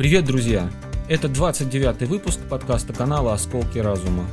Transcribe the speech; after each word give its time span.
Привет, 0.00 0.24
друзья! 0.24 0.70
Это 1.10 1.28
29-й 1.28 2.06
выпуск 2.06 2.40
подкаста 2.48 2.94
канала 2.94 3.34
«Осколки 3.34 3.78
разума». 3.80 4.24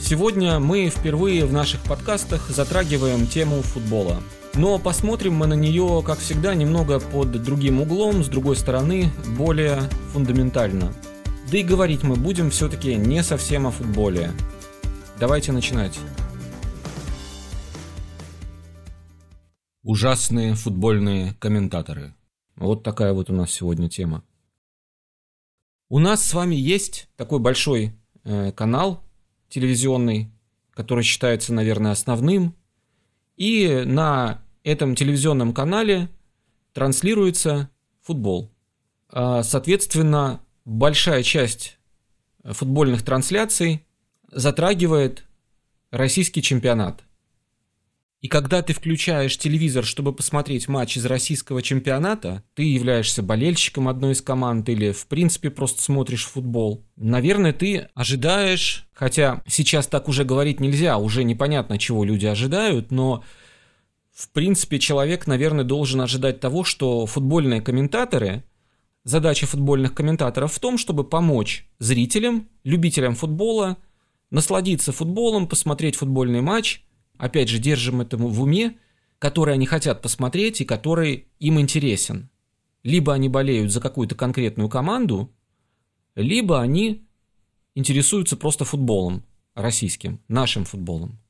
Сегодня 0.00 0.60
мы 0.60 0.88
впервые 0.88 1.46
в 1.46 1.52
наших 1.52 1.82
подкастах 1.82 2.48
затрагиваем 2.48 3.26
тему 3.26 3.60
футбола. 3.62 4.22
Но 4.54 4.78
посмотрим 4.78 5.34
мы 5.34 5.48
на 5.48 5.54
нее, 5.54 6.04
как 6.06 6.20
всегда, 6.20 6.54
немного 6.54 7.00
под 7.00 7.32
другим 7.42 7.80
углом, 7.80 8.22
с 8.22 8.28
другой 8.28 8.54
стороны, 8.54 9.10
более 9.36 9.80
фундаментально. 10.12 10.94
Да 11.50 11.58
и 11.58 11.64
говорить 11.64 12.04
мы 12.04 12.14
будем 12.14 12.50
все-таки 12.50 12.94
не 12.94 13.24
совсем 13.24 13.66
о 13.66 13.72
футболе. 13.72 14.30
Давайте 15.18 15.50
начинать. 15.50 15.98
Ужасные 19.82 20.54
футбольные 20.54 21.34
комментаторы. 21.40 22.14
Вот 22.54 22.84
такая 22.84 23.12
вот 23.12 23.28
у 23.28 23.34
нас 23.34 23.50
сегодня 23.50 23.88
тема. 23.88 24.22
У 25.92 25.98
нас 25.98 26.24
с 26.24 26.34
вами 26.34 26.54
есть 26.54 27.08
такой 27.16 27.40
большой 27.40 27.92
э, 28.22 28.52
канал 28.52 29.02
телевизионный, 29.48 30.30
который 30.70 31.02
считается, 31.02 31.52
наверное, 31.52 31.90
основным. 31.90 32.54
И 33.36 33.82
на 33.84 34.40
этом 34.62 34.94
телевизионном 34.94 35.52
канале 35.52 36.08
транслируется 36.74 37.70
футбол. 38.02 38.52
А, 39.08 39.42
соответственно, 39.42 40.40
большая 40.64 41.24
часть 41.24 41.80
футбольных 42.44 43.04
трансляций 43.04 43.84
затрагивает 44.30 45.24
российский 45.90 46.40
чемпионат. 46.40 47.02
И 48.20 48.28
когда 48.28 48.60
ты 48.60 48.74
включаешь 48.74 49.38
телевизор, 49.38 49.82
чтобы 49.82 50.12
посмотреть 50.12 50.68
матч 50.68 50.98
из 50.98 51.06
российского 51.06 51.62
чемпионата, 51.62 52.42
ты 52.54 52.64
являешься 52.64 53.22
болельщиком 53.22 53.88
одной 53.88 54.12
из 54.12 54.20
команд 54.20 54.68
или 54.68 54.92
в 54.92 55.06
принципе 55.06 55.48
просто 55.48 55.82
смотришь 55.82 56.26
футбол. 56.26 56.84
Наверное, 56.96 57.54
ты 57.54 57.88
ожидаешь, 57.94 58.86
хотя 58.92 59.42
сейчас 59.46 59.86
так 59.86 60.06
уже 60.06 60.24
говорить 60.24 60.60
нельзя, 60.60 60.98
уже 60.98 61.24
непонятно, 61.24 61.78
чего 61.78 62.04
люди 62.04 62.26
ожидают, 62.26 62.90
но 62.90 63.24
в 64.12 64.28
принципе 64.32 64.78
человек, 64.78 65.26
наверное, 65.26 65.64
должен 65.64 66.02
ожидать 66.02 66.40
того, 66.40 66.62
что 66.62 67.06
футбольные 67.06 67.62
комментаторы, 67.62 68.44
задача 69.02 69.46
футбольных 69.46 69.94
комментаторов 69.94 70.52
в 70.52 70.60
том, 70.60 70.76
чтобы 70.76 71.04
помочь 71.04 71.66
зрителям, 71.78 72.50
любителям 72.64 73.14
футбола, 73.14 73.78
насладиться 74.30 74.92
футболом, 74.92 75.48
посмотреть 75.48 75.96
футбольный 75.96 76.42
матч– 76.42 76.84
опять 77.20 77.48
же, 77.48 77.58
держим 77.58 78.00
это 78.00 78.16
в 78.16 78.42
уме, 78.42 78.78
который 79.18 79.54
они 79.54 79.66
хотят 79.66 80.00
посмотреть 80.00 80.60
и 80.60 80.64
который 80.64 81.28
им 81.38 81.60
интересен. 81.60 82.30
Либо 82.82 83.12
они 83.12 83.28
болеют 83.28 83.70
за 83.70 83.80
какую-то 83.80 84.14
конкретную 84.14 84.70
команду, 84.70 85.30
либо 86.14 86.60
они 86.60 87.06
интересуются 87.74 88.36
просто 88.36 88.64
футболом 88.64 89.22
российским, 89.54 90.20
нашим 90.28 90.64
футболом. 90.64 91.20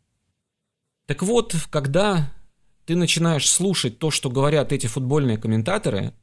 Так 1.06 1.24
вот, 1.24 1.56
когда 1.70 2.32
ты 2.86 2.94
начинаешь 2.94 3.50
слушать 3.50 3.98
то, 3.98 4.12
что 4.12 4.30
говорят 4.30 4.72
эти 4.72 4.86
футбольные 4.86 5.38
комментаторы, 5.38 6.14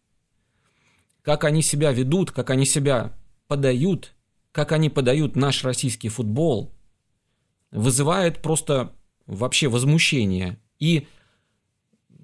как 1.21 1.43
они 1.43 1.61
себя 1.61 1.91
ведут, 1.91 2.31
как 2.31 2.49
они 2.52 2.65
себя 2.65 3.17
подают, 3.47 4.15
как 4.53 4.71
они 4.71 4.89
подают 4.89 5.35
наш 5.35 5.65
российский 5.65 6.07
футбол, 6.07 6.73
вызывает 7.71 8.41
просто 8.41 8.93
вообще 9.28 9.67
возмущение. 9.67 10.58
И 10.80 11.08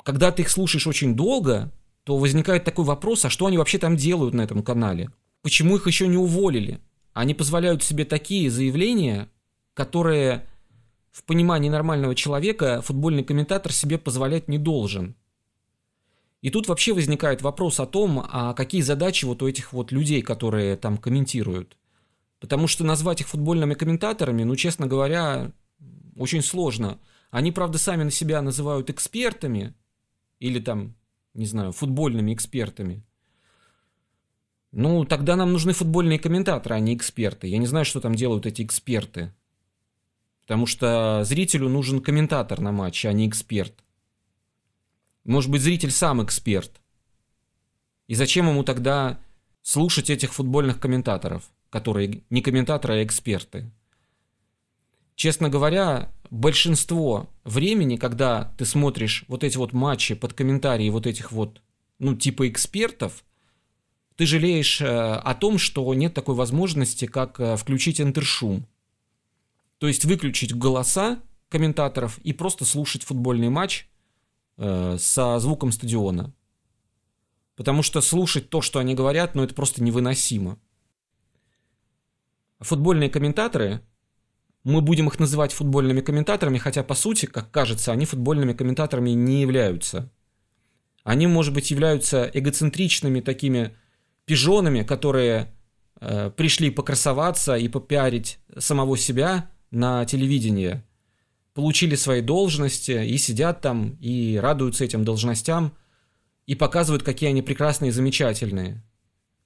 когда 0.03 0.31
ты 0.31 0.41
их 0.41 0.49
слушаешь 0.49 0.87
очень 0.87 1.15
долго, 1.15 1.71
то 2.03 2.17
возникает 2.17 2.63
такой 2.63 2.85
вопрос, 2.85 3.25
а 3.25 3.29
что 3.29 3.45
они 3.45 3.57
вообще 3.57 3.77
там 3.77 3.95
делают 3.95 4.33
на 4.33 4.41
этом 4.41 4.63
канале? 4.63 5.09
Почему 5.41 5.75
их 5.75 5.87
еще 5.87 6.07
не 6.07 6.17
уволили? 6.17 6.79
Они 7.13 7.33
позволяют 7.33 7.83
себе 7.83 8.05
такие 8.05 8.49
заявления, 8.49 9.29
которые 9.73 10.47
в 11.11 11.23
понимании 11.23 11.69
нормального 11.69 12.15
человека 12.15 12.81
футбольный 12.81 13.23
комментатор 13.23 13.71
себе 13.71 13.97
позволять 13.97 14.47
не 14.47 14.57
должен. 14.57 15.15
И 16.41 16.49
тут 16.49 16.67
вообще 16.67 16.93
возникает 16.93 17.41
вопрос 17.41 17.79
о 17.79 17.85
том, 17.85 18.25
а 18.29 18.53
какие 18.53 18.81
задачи 18.81 19.23
вот 19.23 19.41
у 19.41 19.47
этих 19.47 19.71
вот 19.71 19.91
людей, 19.91 20.21
которые 20.21 20.75
там 20.75 20.97
комментируют. 20.97 21.77
Потому 22.41 22.67
что 22.67 22.83
назвать 22.83 23.21
их 23.21 23.29
футбольными 23.29 23.75
комментаторами, 23.75 24.43
ну, 24.43 24.55
честно 24.57 24.85
говоря, 24.85 25.51
очень 26.15 26.41
сложно. 26.41 26.99
Они, 27.31 27.51
правда, 27.51 27.77
сами 27.77 28.03
на 28.03 28.11
себя 28.11 28.41
называют 28.41 28.89
экспертами 28.89 29.73
или 30.39 30.59
там, 30.59 30.95
не 31.33 31.45
знаю, 31.45 31.71
футбольными 31.71 32.33
экспертами. 32.33 33.03
Ну, 34.71 35.05
тогда 35.05 35.35
нам 35.35 35.51
нужны 35.53 35.73
футбольные 35.73 36.19
комментаторы, 36.19 36.75
а 36.75 36.79
не 36.79 36.95
эксперты. 36.95 37.47
Я 37.47 37.59
не 37.59 37.67
знаю, 37.67 37.85
что 37.85 38.01
там 38.01 38.15
делают 38.15 38.45
эти 38.45 38.63
эксперты. 38.63 39.33
Потому 40.41 40.65
что 40.65 41.21
зрителю 41.23 41.69
нужен 41.69 42.01
комментатор 42.01 42.59
на 42.59 42.71
матче, 42.71 43.07
а 43.07 43.13
не 43.13 43.27
эксперт. 43.29 43.73
Может 45.23 45.49
быть, 45.49 45.61
зритель 45.61 45.91
сам 45.91 46.23
эксперт. 46.23 46.81
И 48.07 48.15
зачем 48.15 48.49
ему 48.49 48.63
тогда 48.63 49.19
слушать 49.61 50.09
этих 50.09 50.33
футбольных 50.33 50.79
комментаторов, 50.79 51.49
которые 51.69 52.23
не 52.29 52.41
комментаторы, 52.41 52.95
а 52.95 53.03
эксперты? 53.03 53.71
Честно 55.15 55.49
говоря, 55.49 56.11
большинство 56.29 57.29
времени, 57.43 57.97
когда 57.97 58.53
ты 58.57 58.65
смотришь 58.65 59.25
вот 59.27 59.43
эти 59.43 59.57
вот 59.57 59.73
матчи 59.73 60.15
под 60.15 60.33
комментарии 60.33 60.89
вот 60.89 61.05
этих 61.05 61.31
вот, 61.31 61.61
ну, 61.99 62.15
типа 62.15 62.49
экспертов, 62.49 63.23
ты 64.15 64.25
жалеешь 64.25 64.81
э, 64.81 64.85
о 64.85 65.35
том, 65.35 65.57
что 65.57 65.91
нет 65.93 66.13
такой 66.13 66.35
возможности, 66.35 67.05
как 67.05 67.39
э, 67.39 67.55
включить 67.55 68.01
интершум. 68.01 68.67
То 69.77 69.87
есть 69.87 70.05
выключить 70.05 70.55
голоса 70.55 71.19
комментаторов 71.49 72.19
и 72.19 72.33
просто 72.33 72.65
слушать 72.65 73.03
футбольный 73.03 73.49
матч 73.49 73.87
э, 74.57 74.97
со 74.99 75.39
звуком 75.39 75.71
стадиона. 75.71 76.33
Потому 77.55 77.83
что 77.83 78.01
слушать 78.01 78.49
то, 78.49 78.61
что 78.61 78.79
они 78.79 78.95
говорят, 78.95 79.35
ну 79.35 79.43
это 79.43 79.53
просто 79.53 79.83
невыносимо. 79.83 80.59
Футбольные 82.59 83.09
комментаторы 83.09 83.81
мы 84.63 84.81
будем 84.81 85.07
их 85.07 85.19
называть 85.19 85.51
футбольными 85.51 86.01
комментаторами, 86.01 86.57
хотя 86.57 86.83
по 86.83 86.95
сути, 86.95 87.25
как 87.25 87.51
кажется, 87.51 87.91
они 87.91 88.05
футбольными 88.05 88.53
комментаторами 88.53 89.09
не 89.11 89.41
являются. 89.41 90.09
Они, 91.03 91.27
может 91.27 91.53
быть, 91.53 91.69
являются 91.69 92.29
эгоцентричными 92.33 93.19
такими 93.19 93.75
пижонами, 94.25 94.83
которые 94.83 95.53
э, 95.99 96.31
пришли 96.35 96.69
покрасоваться 96.69 97.55
и 97.55 97.67
попиарить 97.67 98.39
самого 98.57 98.97
себя 98.97 99.49
на 99.69 100.05
телевидении, 100.05 100.81
получили 101.53 101.95
свои 101.95 102.21
должности 102.21 103.05
и 103.05 103.17
сидят 103.17 103.59
там 103.59 103.97
и 103.99 104.37
радуются 104.37 104.85
этим 104.85 105.03
должностям 105.03 105.73
и 106.45 106.55
показывают, 106.55 107.03
какие 107.03 107.29
они 107.29 107.41
прекрасные 107.41 107.89
и 107.89 107.91
замечательные. 107.91 108.81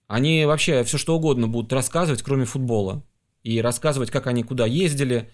Они 0.06 0.46
вообще 0.46 0.84
все 0.84 1.00
что 1.00 1.16
угодно 1.16 1.48
будут 1.48 1.74
рассказывать, 1.74 2.22
кроме 2.22 2.46
футбола 2.46 3.04
и 3.44 3.62
рассказывать, 3.62 4.12
как 4.12 4.28
они 4.28 4.44
куда 4.44 4.66
ездили, 4.66 5.30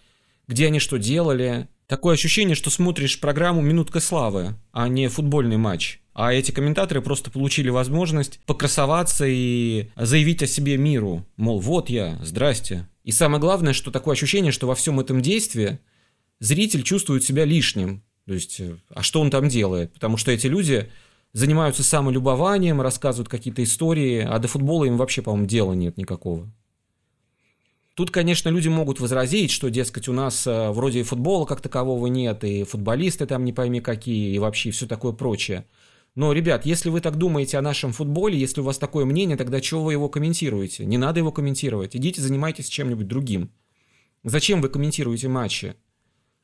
где 0.48 0.68
они 0.68 0.80
что 0.80 0.98
делали. 0.98 1.68
Такое 1.88 2.16
ощущение, 2.16 2.56
что 2.56 2.70
смотришь 2.70 3.20
программу 3.20 3.62
«Минутка 3.62 4.00
славы», 4.00 4.56
а 4.72 4.88
не 4.88 5.08
футбольный 5.08 5.58
матч. 5.58 6.00
А 6.14 6.32
эти 6.32 6.52
комментаторы 6.52 7.02
просто 7.02 7.32
получили 7.32 7.70
возможность 7.70 8.40
покрасоваться 8.46 9.26
и 9.28 9.90
заявить 9.96 10.44
о 10.44 10.48
себе 10.48 10.78
миру. 10.78 11.26
Мол, 11.38 11.60
вот 11.60 11.90
я, 11.90 12.20
здрасте. 12.22 12.88
И 13.04 13.12
самое 13.12 13.42
главное, 13.42 13.74
что 13.74 13.92
такое 13.92 14.14
ощущение, 14.14 14.52
что 14.52 14.68
во 14.68 14.76
всем 14.76 15.00
этом 15.00 15.22
действии 15.22 15.80
зритель 16.40 16.84
чувствует 16.84 17.24
себя 17.24 17.46
лишним. 17.46 18.04
То 18.26 18.34
есть, 18.34 18.62
а 18.90 19.02
что 19.02 19.22
он 19.22 19.32
там 19.32 19.50
делает? 19.50 19.94
Потому 19.94 20.18
что 20.18 20.32
эти 20.32 20.48
люди 20.48 20.90
занимаются 21.34 21.84
самолюбованием, 21.84 22.80
рассказывают 22.80 23.28
какие-то 23.28 23.64
истории, 23.64 24.20
а 24.20 24.38
до 24.40 24.48
футбола 24.48 24.86
им 24.86 24.98
вообще, 24.98 25.22
по-моему, 25.22 25.48
дела 25.48 25.74
нет 25.74 25.98
никакого. 25.98 26.50
Тут, 27.96 28.10
конечно, 28.10 28.50
люди 28.50 28.70
могут 28.70 29.00
возразить, 29.00 29.52
что, 29.52 29.70
дескать, 29.70 30.08
у 30.08 30.14
нас 30.14 30.48
э, 30.48 30.72
вроде 30.72 31.04
футбола 31.04 31.46
как 31.46 31.62
такового 31.62 32.08
нет, 32.08 32.44
и 32.44 32.64
футболисты 32.64 33.28
там 33.28 33.46
не 33.46 33.54
пойми 33.54 33.82
какие, 33.82 34.34
и 34.34 34.40
вообще 34.40 34.72
все 34.72 34.88
такое 34.88 35.12
прочее. 35.12 35.66
Но, 36.16 36.34
ребят, 36.34 36.66
если 36.66 36.90
вы 36.90 37.02
так 37.02 37.18
думаете 37.18 37.58
о 37.58 37.62
нашем 37.62 37.94
футболе, 37.94 38.38
если 38.38 38.62
у 38.62 38.64
вас 38.64 38.80
такое 38.80 39.06
мнение, 39.06 39.38
тогда 39.38 39.62
чего 39.62 39.84
вы 39.84 39.94
его 39.94 40.10
комментируете? 40.10 40.86
Не 40.86 40.98
надо 40.98 41.20
его 41.20 41.32
комментировать. 41.32 41.96
Идите 41.96 42.22
занимайтесь 42.22 42.68
чем-нибудь 42.68 43.08
другим. 43.08 43.52
Зачем 44.24 44.62
вы 44.62 44.70
комментируете 44.70 45.28
матчи? 45.28 45.76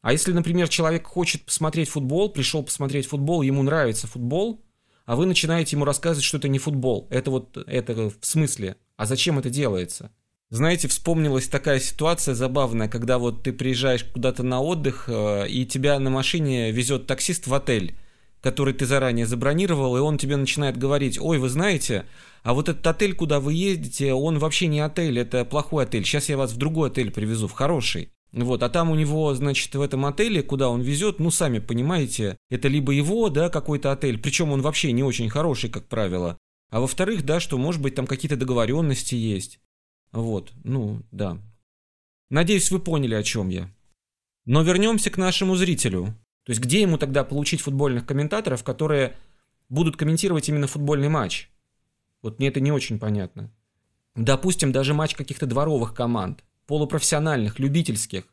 А 0.02 0.12
если, 0.12 0.32
например, 0.32 0.70
человек 0.70 1.06
хочет 1.08 1.46
посмотреть 1.46 1.90
футбол, 1.90 2.30
пришел 2.30 2.64
посмотреть 2.64 3.08
футбол, 3.08 3.42
ему 3.42 3.64
нравится 3.64 4.08
футбол, 4.08 4.64
а 5.06 5.16
вы 5.16 5.26
начинаете 5.26 5.76
ему 5.76 5.86
рассказывать, 5.86 6.24
что 6.24 6.38
это 6.38 6.48
не 6.48 6.60
футбол. 6.60 7.08
Это 7.10 7.32
вот, 7.32 7.58
это 7.58 8.10
в 8.10 8.26
смысле. 8.26 8.76
А 8.98 9.06
зачем 9.06 9.40
это 9.40 9.50
делается? 9.50 10.12
Знаете, 10.52 10.88
вспомнилась 10.88 11.48
такая 11.48 11.80
ситуация 11.80 12.34
забавная, 12.34 12.88
когда 12.88 13.20
вот 13.20 13.44
ты 13.44 13.54
приезжаешь 13.54 14.04
куда-то 14.04 14.42
на 14.42 14.62
отдых, 14.62 15.06
э, 15.08 15.48
и 15.48 15.66
тебя 15.66 16.00
на 16.00 16.10
машине 16.10 16.72
везет 16.72 17.06
таксист 17.06 17.46
в 17.48 17.54
отель. 17.54 17.96
который 18.42 18.74
ты 18.74 18.86
заранее 18.86 19.26
забронировал, 19.26 19.98
и 19.98 20.00
он 20.00 20.18
тебе 20.18 20.38
начинает 20.38 20.78
говорить, 20.78 21.20
ой, 21.20 21.40
вы 21.40 21.50
знаете, 21.50 22.06
а 22.42 22.54
вот 22.54 22.70
этот 22.70 22.88
отель, 22.88 23.14
куда 23.14 23.40
вы 23.40 23.54
едете, 23.54 24.14
он 24.14 24.40
вообще 24.40 24.68
не 24.68 24.80
отель, 24.80 25.20
это 25.20 25.44
плохой 25.44 25.84
отель, 25.84 26.06
сейчас 26.06 26.30
я 26.30 26.38
вас 26.38 26.54
в 26.54 26.58
другой 26.58 26.90
отель 26.90 27.12
привезу, 27.12 27.48
в 27.48 27.52
хороший. 27.52 28.10
Вот, 28.32 28.64
а 28.64 28.70
там 28.70 28.92
у 28.92 28.96
него, 28.96 29.34
значит, 29.34 29.74
в 29.76 29.82
этом 29.82 30.06
отеле, 30.06 30.44
куда 30.44 30.70
он 30.70 30.82
везет, 30.82 31.20
ну, 31.20 31.32
сами 31.32 31.60
понимаете, 31.60 32.38
это 32.50 32.68
либо 32.68 32.94
его, 32.94 33.30
да, 33.30 33.50
какой-то 33.50 33.92
отель, 33.92 34.20
причем 34.20 34.52
он 34.52 34.62
вообще 34.62 34.92
не 34.92 35.04
очень 35.04 35.30
хороший, 35.30 35.70
как 35.70 35.88
правило, 35.88 36.38
а 36.70 36.80
во-вторых, 36.80 37.26
да, 37.26 37.40
что, 37.40 37.58
может 37.58 37.82
быть, 37.82 37.96
там 37.96 38.08
какие-то 38.08 38.38
договоренности 38.38 39.16
есть. 39.16 39.60
Вот, 40.12 40.52
ну, 40.64 41.02
да. 41.12 41.38
Надеюсь, 42.30 42.72
вы 42.72 42.80
поняли, 42.80 43.16
о 43.16 43.24
чем 43.24 43.50
я. 43.50 43.70
Но 44.46 44.64
вернемся 44.64 45.10
к 45.10 45.18
нашему 45.18 45.56
зрителю. 45.56 46.16
То 46.44 46.52
есть, 46.52 46.62
где 46.62 46.82
ему 46.82 46.98
тогда 46.98 47.24
получить 47.24 47.62
футбольных 47.62 48.06
комментаторов, 48.06 48.64
которые 48.64 49.16
будут 49.70 49.98
комментировать 49.98 50.50
именно 50.50 50.68
футбольный 50.68 51.10
матч? 51.10 51.50
Вот 52.22 52.40
мне 52.40 52.48
это 52.48 52.60
не 52.60 52.72
очень 52.72 53.00
понятно. 53.00 53.52
Допустим, 54.16 54.72
даже 54.72 54.94
матч 54.94 55.16
каких-то 55.16 55.46
дворовых 55.46 55.94
команд 55.94 56.44
полупрофессиональных, 56.66 57.58
любительских, 57.58 58.26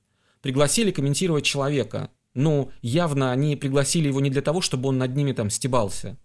пригласили 0.43 0.91
комментировать 0.91 1.45
человека. 1.45 2.11
Ну, 2.35 2.71
явно 2.83 3.33
они 3.33 3.57
пригласили 3.57 4.09
его 4.09 4.21
не 4.21 4.29
для 4.29 4.43
того, 4.43 4.61
чтобы 4.61 4.91
он 4.91 4.99
над 4.99 5.17
ними 5.17 5.33
там 5.33 5.49
стебался. 5.49 6.19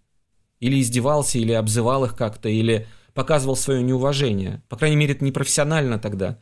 Или 0.60 0.80
издевался, 0.80 1.38
или 1.38 1.52
обзывал 1.52 2.04
их 2.04 2.16
как-то, 2.16 2.48
или 2.48 2.86
показывал 3.14 3.56
свое 3.56 3.82
неуважение. 3.82 4.62
По 4.68 4.76
крайней 4.76 4.96
мере, 4.96 5.14
это 5.14 5.24
не 5.24 5.32
профессионально 5.32 5.98
тогда. 5.98 6.38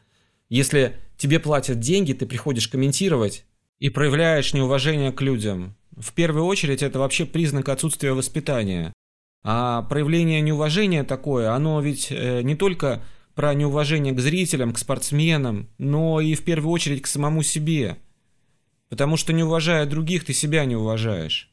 Если 0.49 0.97
тебе 1.17 1.39
платят 1.39 1.81
деньги, 1.81 2.13
ты 2.13 2.27
приходишь 2.27 2.69
комментировать 2.69 3.45
и 3.79 3.89
проявляешь 3.89 4.53
неуважение 4.53 5.13
к 5.13 5.21
людям. 5.23 5.77
В 5.97 6.13
первую 6.13 6.45
очередь 6.47 6.83
это 6.83 6.99
вообще 6.99 7.25
признак 7.27 7.69
отсутствия 7.69 8.13
воспитания. 8.13 8.93
А 9.43 9.83
проявление 9.83 10.41
неуважения 10.41 11.05
такое, 11.05 11.53
оно 11.53 11.81
ведь 11.81 12.09
э, 12.11 12.43
не 12.43 12.57
только 12.57 13.03
про 13.35 13.55
неуважение 13.55 14.13
к 14.13 14.21
зрителям, 14.21 14.73
к 14.73 14.79
спортсменам, 14.79 15.69
но 15.79 16.21
и 16.21 16.35
в 16.35 16.45
первую 16.45 16.73
очередь 16.73 17.03
к 17.03 17.07
самому 17.07 17.43
себе. 17.43 17.97
Потому 18.91 19.17
что 19.17 19.33
не 19.33 19.43
уважая 19.43 19.87
других, 19.87 20.25
ты 20.25 20.35
себя 20.35 20.65
не 20.65 20.77
уважаешь. 20.77 21.50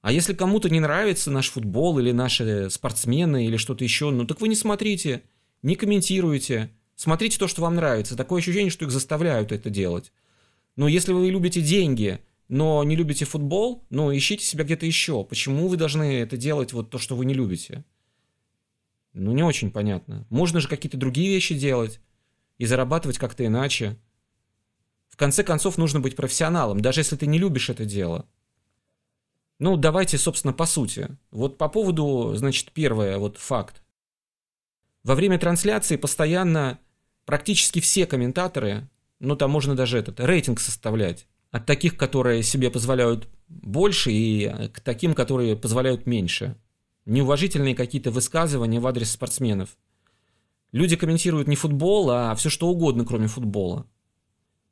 А 0.00 0.12
если 0.12 0.32
кому-то 0.32 0.70
не 0.70 0.80
нравится 0.80 1.30
наш 1.30 1.50
футбол 1.50 1.98
или 1.98 2.12
наши 2.12 2.70
спортсмены 2.70 3.46
или 3.46 3.56
что-то 3.56 3.84
еще, 3.84 4.10
ну 4.10 4.24
так 4.26 4.40
вы 4.40 4.48
не 4.48 4.54
смотрите, 4.54 5.22
не 5.62 5.74
комментируйте. 5.74 6.70
Смотрите 6.94 7.38
то, 7.38 7.48
что 7.48 7.62
вам 7.62 7.74
нравится. 7.74 8.16
Такое 8.16 8.40
ощущение, 8.40 8.70
что 8.70 8.84
их 8.84 8.90
заставляют 8.90 9.52
это 9.52 9.70
делать. 9.70 10.12
Но 10.76 10.88
если 10.88 11.12
вы 11.12 11.30
любите 11.30 11.60
деньги, 11.60 12.20
но 12.48 12.82
не 12.84 12.96
любите 12.96 13.24
футбол, 13.24 13.84
ну 13.90 14.16
ищите 14.16 14.44
себя 14.44 14.64
где-то 14.64 14.86
еще. 14.86 15.24
Почему 15.24 15.68
вы 15.68 15.76
должны 15.76 16.20
это 16.20 16.36
делать, 16.36 16.72
вот 16.72 16.90
то, 16.90 16.98
что 16.98 17.16
вы 17.16 17.24
не 17.24 17.34
любите? 17.34 17.84
Ну, 19.12 19.32
не 19.32 19.42
очень 19.42 19.70
понятно. 19.70 20.26
Можно 20.30 20.60
же 20.60 20.68
какие-то 20.68 20.96
другие 20.96 21.34
вещи 21.34 21.54
делать 21.54 22.00
и 22.56 22.66
зарабатывать 22.66 23.18
как-то 23.18 23.44
иначе. 23.44 23.96
В 25.08 25.16
конце 25.16 25.42
концов, 25.42 25.78
нужно 25.78 25.98
быть 25.98 26.14
профессионалом, 26.14 26.80
даже 26.80 27.00
если 27.00 27.16
ты 27.16 27.26
не 27.26 27.38
любишь 27.38 27.70
это 27.70 27.84
дело. 27.84 28.28
Ну, 29.58 29.76
давайте, 29.76 30.18
собственно, 30.18 30.52
по 30.52 30.66
сути. 30.66 31.08
Вот 31.30 31.58
по 31.58 31.68
поводу, 31.68 32.34
значит, 32.36 32.72
первое, 32.72 33.18
вот 33.18 33.38
факт. 33.38 33.82
Во 35.02 35.14
время 35.14 35.38
трансляции 35.38 35.96
постоянно 35.96 36.78
практически 37.24 37.80
все 37.80 38.06
комментаторы, 38.06 38.88
ну, 39.20 39.36
там 39.36 39.50
можно 39.50 39.74
даже 39.74 39.98
этот 39.98 40.20
рейтинг 40.20 40.60
составлять, 40.60 41.26
от 41.50 41.66
таких, 41.66 41.96
которые 41.96 42.42
себе 42.42 42.70
позволяют 42.70 43.28
больше, 43.48 44.12
и 44.12 44.68
к 44.68 44.80
таким, 44.80 45.14
которые 45.14 45.56
позволяют 45.56 46.06
меньше– 46.06 46.56
неуважительные 47.08 47.74
какие-то 47.74 48.10
высказывания 48.10 48.80
в 48.80 48.86
адрес 48.86 49.10
спортсменов. 49.10 49.76
Люди 50.70 50.94
комментируют 50.96 51.48
не 51.48 51.56
футбол, 51.56 52.10
а 52.10 52.34
все 52.34 52.50
что 52.50 52.68
угодно, 52.68 53.04
кроме 53.04 53.26
футбола. 53.26 53.86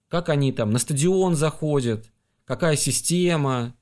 Как 0.09 0.29
они 0.29 0.53
там 0.53 0.71
на 0.71 0.79
стадион 0.79 1.35
заходят, 1.35 2.13
какая 2.45 2.77
система, 2.77 3.75
э, 3.75 3.79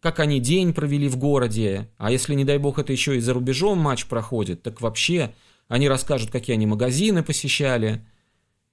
как 0.00 0.20
они 0.20 0.40
день 0.40 0.72
провели 0.72 1.08
в 1.08 1.18
городе. 1.18 1.88
А 1.98 2.10
если, 2.10 2.34
не 2.34 2.44
дай 2.44 2.58
бог, 2.58 2.78
это 2.78 2.92
еще 2.92 3.16
и 3.16 3.20
за 3.20 3.34
рубежом 3.34 3.78
матч 3.78 4.06
проходит, 4.06 4.62
так 4.62 4.80
вообще 4.80 5.34
они 5.68 5.88
расскажут, 5.88 6.30
какие 6.30 6.54
они 6.54 6.66
магазины 6.66 7.22
посещали. 7.22 8.04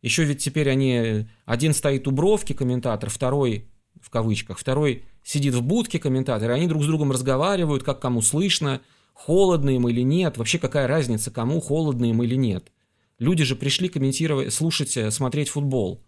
Еще 0.01 0.23
ведь 0.23 0.41
теперь 0.41 0.69
они... 0.69 1.27
Один 1.45 1.73
стоит 1.73 2.07
у 2.07 2.11
бровки, 2.11 2.53
комментатор, 2.53 3.09
второй, 3.09 3.65
в 4.01 4.09
кавычках, 4.09 4.57
второй 4.57 5.03
сидит 5.23 5.53
в 5.53 5.61
будке 5.61 5.99
комментатор, 5.99 6.51
и 6.51 6.53
они 6.53 6.67
друг 6.67 6.83
с 6.83 6.87
другом 6.87 7.11
разговаривают, 7.11 7.83
как 7.83 7.99
кому 7.99 8.21
слышно, 8.21 8.81
холодно 9.13 9.71
им 9.71 9.87
или 9.89 10.01
нет, 10.01 10.37
вообще 10.37 10.59
какая 10.59 10.87
разница, 10.87 11.31
кому 11.31 11.59
холодно 11.59 12.05
им 12.05 12.23
или 12.23 12.35
нет. 12.35 12.71
Люди 13.17 13.43
же 13.43 13.55
пришли 13.55 13.89
комментировать, 13.89 14.53
слушать, 14.53 14.95
э, 14.95 15.11
смотреть 15.11 15.49
футбол. 15.49 16.01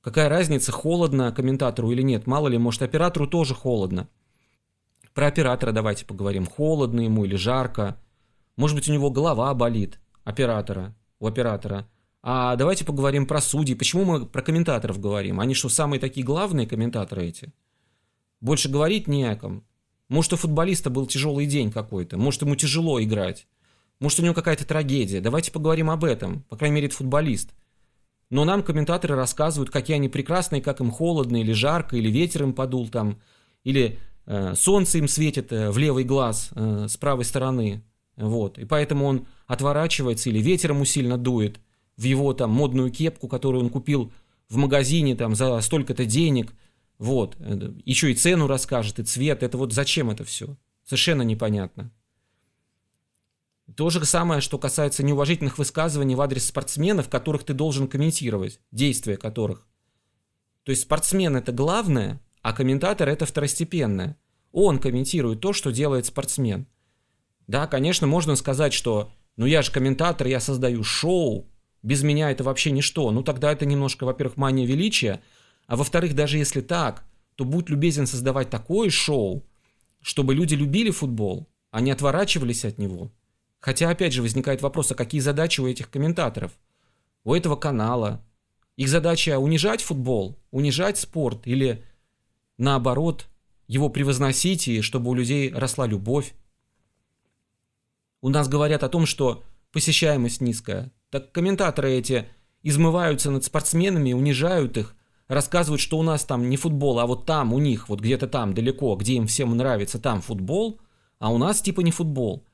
Какая 0.00 0.28
разница, 0.28 0.72
холодно 0.72 1.32
комментатору 1.32 1.90
или 1.90 2.02
нет? 2.02 2.26
Мало 2.26 2.48
ли, 2.48 2.58
может, 2.58 2.82
оператору 2.82 3.26
тоже 3.26 3.54
холодно. 3.54 4.08
Про 5.14 5.26
оператора 5.26 5.72
давайте 5.72 6.04
поговорим. 6.04 6.46
Холодно 6.46 7.00
ему 7.00 7.24
или 7.24 7.34
жарко. 7.34 8.00
Может 8.56 8.76
быть, 8.76 8.88
у 8.88 8.92
него 8.92 9.10
голова 9.10 9.52
болит, 9.54 10.00
оператора, 10.24 10.94
у 11.18 11.26
оператора. 11.26 11.88
А 12.22 12.56
давайте 12.56 12.84
поговорим 12.84 13.26
про 13.26 13.40
судей. 13.40 13.74
Почему 13.74 14.04
мы 14.04 14.26
про 14.26 14.42
комментаторов 14.42 15.00
говорим? 15.00 15.40
Они 15.40 15.54
что, 15.54 15.68
самые 15.68 16.00
такие 16.00 16.24
главные 16.24 16.66
комментаторы 16.66 17.26
эти? 17.26 17.52
Больше 18.40 18.68
говорить 18.68 19.08
не 19.08 19.24
о 19.24 19.36
ком. 19.36 19.64
Может, 20.08 20.32
у 20.32 20.36
футболиста 20.36 20.90
был 20.90 21.06
тяжелый 21.06 21.46
день 21.46 21.70
какой-то, 21.70 22.16
может, 22.16 22.42
ему 22.42 22.56
тяжело 22.56 23.02
играть, 23.02 23.46
может, 24.00 24.20
у 24.20 24.22
него 24.22 24.34
какая-то 24.34 24.66
трагедия. 24.66 25.20
Давайте 25.20 25.52
поговорим 25.52 25.90
об 25.90 26.04
этом, 26.04 26.44
по 26.44 26.56
крайней 26.56 26.76
мере, 26.76 26.86
это 26.86 26.96
футболист. 26.96 27.52
Но 28.30 28.44
нам 28.44 28.62
комментаторы 28.62 29.14
рассказывают, 29.14 29.70
какие 29.70 29.96
они 29.96 30.08
прекрасные, 30.08 30.60
как 30.60 30.80
им 30.80 30.90
холодно 30.90 31.40
или 31.40 31.52
жарко, 31.52 31.96
или 31.96 32.10
ветер 32.10 32.42
им 32.42 32.52
подул 32.52 32.88
там, 32.88 33.20
или 33.64 33.98
э, 34.26 34.54
солнце 34.54 34.98
им 34.98 35.08
светит 35.08 35.52
э, 35.52 35.70
в 35.70 35.78
левый 35.78 36.04
глаз 36.04 36.50
э, 36.54 36.86
с 36.88 36.96
правой 36.96 37.24
стороны. 37.24 37.82
Вот. 38.16 38.58
И 38.58 38.64
поэтому 38.64 39.06
он 39.06 39.26
отворачивается, 39.46 40.28
или 40.28 40.40
ветер 40.40 40.72
ему 40.72 40.84
сильно 40.84 41.16
дует 41.16 41.60
в 41.96 42.02
его 42.02 42.32
там 42.34 42.50
модную 42.50 42.90
кепку, 42.90 43.28
которую 43.28 43.64
он 43.64 43.70
купил 43.70 44.12
в 44.48 44.56
магазине 44.56 45.14
там 45.16 45.34
за 45.34 45.60
столько-то 45.60 46.04
денег– 46.04 46.52
вот. 46.98 47.36
Еще 47.84 48.10
и 48.10 48.14
цену 48.14 48.46
расскажет, 48.46 48.98
и 48.98 49.04
цвет. 49.04 49.42
Это 49.42 49.56
вот 49.56 49.72
зачем 49.72 50.10
это 50.10 50.24
все? 50.24 50.56
Совершенно 50.84 51.22
непонятно. 51.22 51.92
То 53.76 53.90
же 53.90 54.04
самое, 54.04 54.40
что 54.40 54.58
касается 54.58 55.02
неуважительных 55.02 55.58
высказываний 55.58 56.14
в 56.14 56.20
адрес 56.20 56.46
спортсменов, 56.46 57.08
которых 57.08 57.44
ты 57.44 57.52
должен 57.52 57.86
комментировать, 57.86 58.60
действия 58.72 59.16
которых. 59.16 59.66
То 60.64 60.70
есть 60.70 60.82
спортсмен 60.82 61.36
это 61.36 61.52
главное, 61.52 62.20
а 62.42 62.52
комментатор 62.52 63.08
это 63.08 63.26
второстепенное. 63.26 64.16
Он 64.52 64.78
комментирует 64.78 65.40
то, 65.40 65.52
что 65.52 65.70
делает 65.70 66.06
спортсмен. 66.06 66.66
Да, 67.46 67.66
конечно, 67.66 68.06
можно 68.06 68.36
сказать, 68.36 68.72
что 68.72 69.12
ну 69.36 69.46
я 69.46 69.62
же 69.62 69.70
комментатор, 69.70 70.26
я 70.26 70.40
создаю 70.40 70.82
шоу, 70.82 71.48
без 71.82 72.02
меня 72.02 72.30
это 72.30 72.44
вообще 72.44 72.70
ничто. 72.70 73.10
Ну 73.10 73.22
тогда 73.22 73.52
это 73.52 73.66
немножко, 73.66 74.04
во-первых, 74.04 74.36
мания 74.36 74.66
величия, 74.66 75.22
а 75.66 75.76
во-вторых, 75.76 76.14
даже 76.14 76.38
если 76.38 76.60
так, 76.60 77.04
то 77.34 77.44
будь 77.44 77.68
любезен 77.68 78.06
создавать 78.06 78.50
такое 78.50 78.90
шоу, 78.90 79.46
чтобы 80.00 80.34
люди 80.34 80.54
любили 80.54 80.90
футбол, 80.90 81.48
а 81.70 81.80
не 81.80 81.90
отворачивались 81.90 82.64
от 82.64 82.78
него. 82.78 83.12
Хотя, 83.60 83.90
опять 83.90 84.12
же, 84.12 84.22
возникает 84.22 84.62
вопрос, 84.62 84.92
а 84.92 84.94
какие 84.94 85.20
задачи 85.20 85.60
у 85.60 85.66
этих 85.66 85.90
комментаторов? 85.90 86.52
У 87.24 87.34
этого 87.34 87.56
канала? 87.56 88.24
Их 88.76 88.88
задача 88.88 89.38
унижать 89.38 89.82
футбол, 89.82 90.38
унижать 90.50 90.98
спорт 90.98 91.46
или, 91.46 91.84
наоборот, 92.56 93.26
его 93.66 93.88
превозносить 93.88 94.68
и 94.68 94.80
чтобы 94.80 95.10
у 95.10 95.14
людей 95.14 95.52
росла 95.52 95.86
любовь? 95.86 96.34
У 98.20 98.28
нас 98.28 98.48
говорят 98.48 98.82
о 98.84 98.88
том, 98.88 99.06
что 99.06 99.44
посещаемость 99.72 100.40
низкая. 100.40 100.92
Так 101.10 101.32
комментаторы 101.32 101.92
эти 101.92 102.28
измываются 102.62 103.30
над 103.30 103.44
спортсменами, 103.44 104.12
унижают 104.12 104.76
их, 104.76 104.94
рассказывают, 105.26 105.80
что 105.80 105.98
у 105.98 106.02
нас 106.02 106.24
там 106.24 106.48
не 106.48 106.56
футбол, 106.56 106.98
а 107.00 107.06
вот 107.06 107.26
там 107.26 107.52
у 107.52 107.58
них, 107.58 107.88
вот 107.88 108.00
где-то 108.00 108.28
там 108.28 108.54
далеко, 108.54 108.94
где 108.96 109.14
им 109.14 109.26
всем 109.26 109.56
нравится, 109.56 109.98
там 109.98 110.20
футбол, 110.20 110.80
а 111.18 111.32
у 111.32 111.38
нас 111.38 111.60
типа 111.60 111.80
не 111.80 111.90
футбол. 111.90 112.44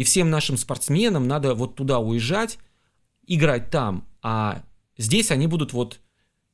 И 0.00 0.02
всем 0.02 0.30
нашим 0.30 0.56
спортсменам 0.56 1.28
надо 1.28 1.54
вот 1.54 1.74
туда 1.74 1.98
уезжать, 1.98 2.56
играть 3.26 3.68
там, 3.68 4.08
а 4.22 4.62
здесь 4.96 5.30
они 5.30 5.46
будут 5.46 5.74
вот, 5.74 6.00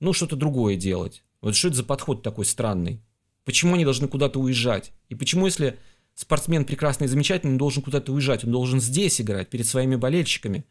ну, 0.01 0.13
что-то 0.13 0.35
другое 0.35 0.75
делать. 0.75 1.23
Вот 1.41 1.55
что 1.55 1.69
это 1.69 1.77
за 1.77 1.85
подход 1.85 2.25
такой 2.25 2.45
странный? 2.45 3.05
Почему 3.45 3.77
они 3.77 3.85
должны 3.85 4.09
куда-то 4.09 4.41
уезжать? 4.41 4.91
И 5.11 5.15
почему, 5.15 5.47
если 5.47 5.79
спортсмен 6.17 6.65
прекрасный 6.65 7.05
и 7.05 7.09
замечательный, 7.09 7.53
он 7.53 7.57
должен 7.57 7.85
куда-то 7.85 8.13
уезжать, 8.13 8.43
он 8.43 8.51
должен 8.51 8.81
здесь 8.81 9.21
играть, 9.21 9.49
перед 9.49 9.69
своими 9.69 9.95
болельщиками? 9.95 10.65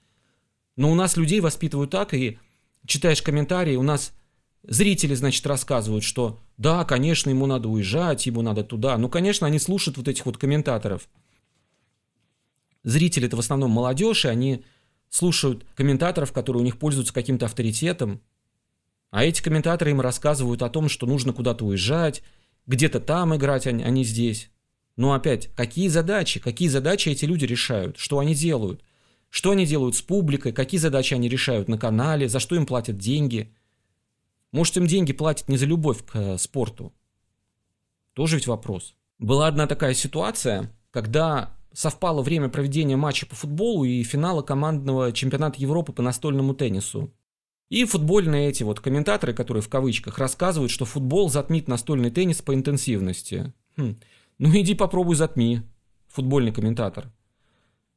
Но 0.75 0.91
у 0.91 0.95
нас 0.95 1.15
людей 1.15 1.39
воспитывают 1.39 1.91
так, 1.91 2.13
и 2.13 2.39
читаешь 2.85 3.21
комментарии, 3.21 3.77
у 3.77 3.83
нас 3.83 4.11
Зрители, 4.67 5.13
значит, 5.13 5.45
рассказывают, 5.45 6.03
что 6.03 6.39
да, 6.57 6.85
конечно, 6.85 7.29
ему 7.29 7.45
надо 7.45 7.69
уезжать, 7.69 8.25
ему 8.25 8.41
надо 8.41 8.63
туда. 8.63 8.97
Ну, 8.97 9.09
конечно, 9.09 9.45
они 9.45 9.59
слушают 9.59 9.97
вот 9.97 10.07
этих 10.07 10.25
вот 10.25 10.37
комментаторов. 10.37 11.07
Зрители 12.85 13.25
это 13.25 13.35
в 13.35 13.39
основном 13.39 13.71
молодежь, 13.71 14.25
и 14.25 14.29
они 14.29 14.63
слушают 15.09 15.65
комментаторов, 15.75 16.31
которые 16.31 16.61
у 16.61 16.63
них 16.65 16.77
пользуются 16.77 17.15
каким-то 17.15 17.47
авторитетом. 17.47 18.21
А 19.09 19.25
эти 19.25 19.41
комментаторы 19.41 19.89
им 19.89 20.01
рассказывают 20.01 20.61
о 20.61 20.69
том, 20.69 20.87
что 20.87 21.07
нужно 21.07 21.33
куда-то 21.33 21.65
уезжать, 21.65 22.21
где-то 22.67 22.99
там 22.99 23.35
играть, 23.35 23.65
а 23.65 23.71
не 23.71 24.03
здесь. 24.03 24.51
Но 24.97 25.13
опять, 25.13 25.47
какие 25.55 25.87
задачи, 25.87 26.39
какие 26.39 26.67
задачи 26.67 27.09
эти 27.09 27.25
люди 27.25 27.45
решают, 27.45 27.97
что 27.97 28.19
они 28.19 28.35
делают, 28.35 28.83
что 29.29 29.49
они 29.49 29.65
делают 29.65 29.95
с 29.95 30.03
публикой, 30.03 30.53
какие 30.53 30.79
задачи 30.79 31.15
они 31.15 31.27
решают 31.27 31.67
на 31.67 31.79
канале, 31.79 32.29
за 32.29 32.39
что 32.39 32.55
им 32.55 32.67
платят 32.67 32.99
деньги. 32.99 33.51
Может, 34.51 34.77
им 34.77 34.85
деньги 34.85 35.11
платят 35.11 35.49
не 35.49 35.57
за 35.57 35.65
любовь 35.65 36.05
к 36.05 36.15
э, 36.15 36.37
спорту? 36.37 36.93
Тоже 38.13 38.35
ведь 38.35 38.47
вопрос. 38.47 38.93
Была 39.17 39.47
одна 39.47 39.65
такая 39.65 39.95
ситуация, 39.95 40.71
когда 40.91 41.54
совпало 41.75 42.21
время 42.21 42.49
проведения 42.49 42.95
матча 42.95 43.25
по 43.25 43.35
футболу 43.35 43.83
и 43.83 44.01
финала 44.03 44.41
командного 44.41 45.11
чемпионата 45.11 45.59
Европы 45.59 45.91
по 45.93 46.01
настольному 46.01 46.55
теннису. 46.55 47.13
И 47.69 47.83
футбольные 47.83 48.49
эти 48.49 48.63
вот 48.63 48.79
комментаторы, 48.79 49.33
которые 49.33 49.61
в 49.61 49.69
кавычках, 49.69 50.17
рассказывают, 50.17 50.71
что 50.71 50.85
футбол 50.85 51.29
затмит 51.29 51.67
настольный 51.67 52.11
теннис 52.11 52.41
по 52.41 52.53
интенсивности. 52.53 53.53
Хм. 53.75 53.97
Ну 54.37 54.49
иди 54.51 54.73
попробуй 54.73 55.15
затми, 55.15 55.63
футбольный 56.07 56.53
комментатор. 56.53 57.11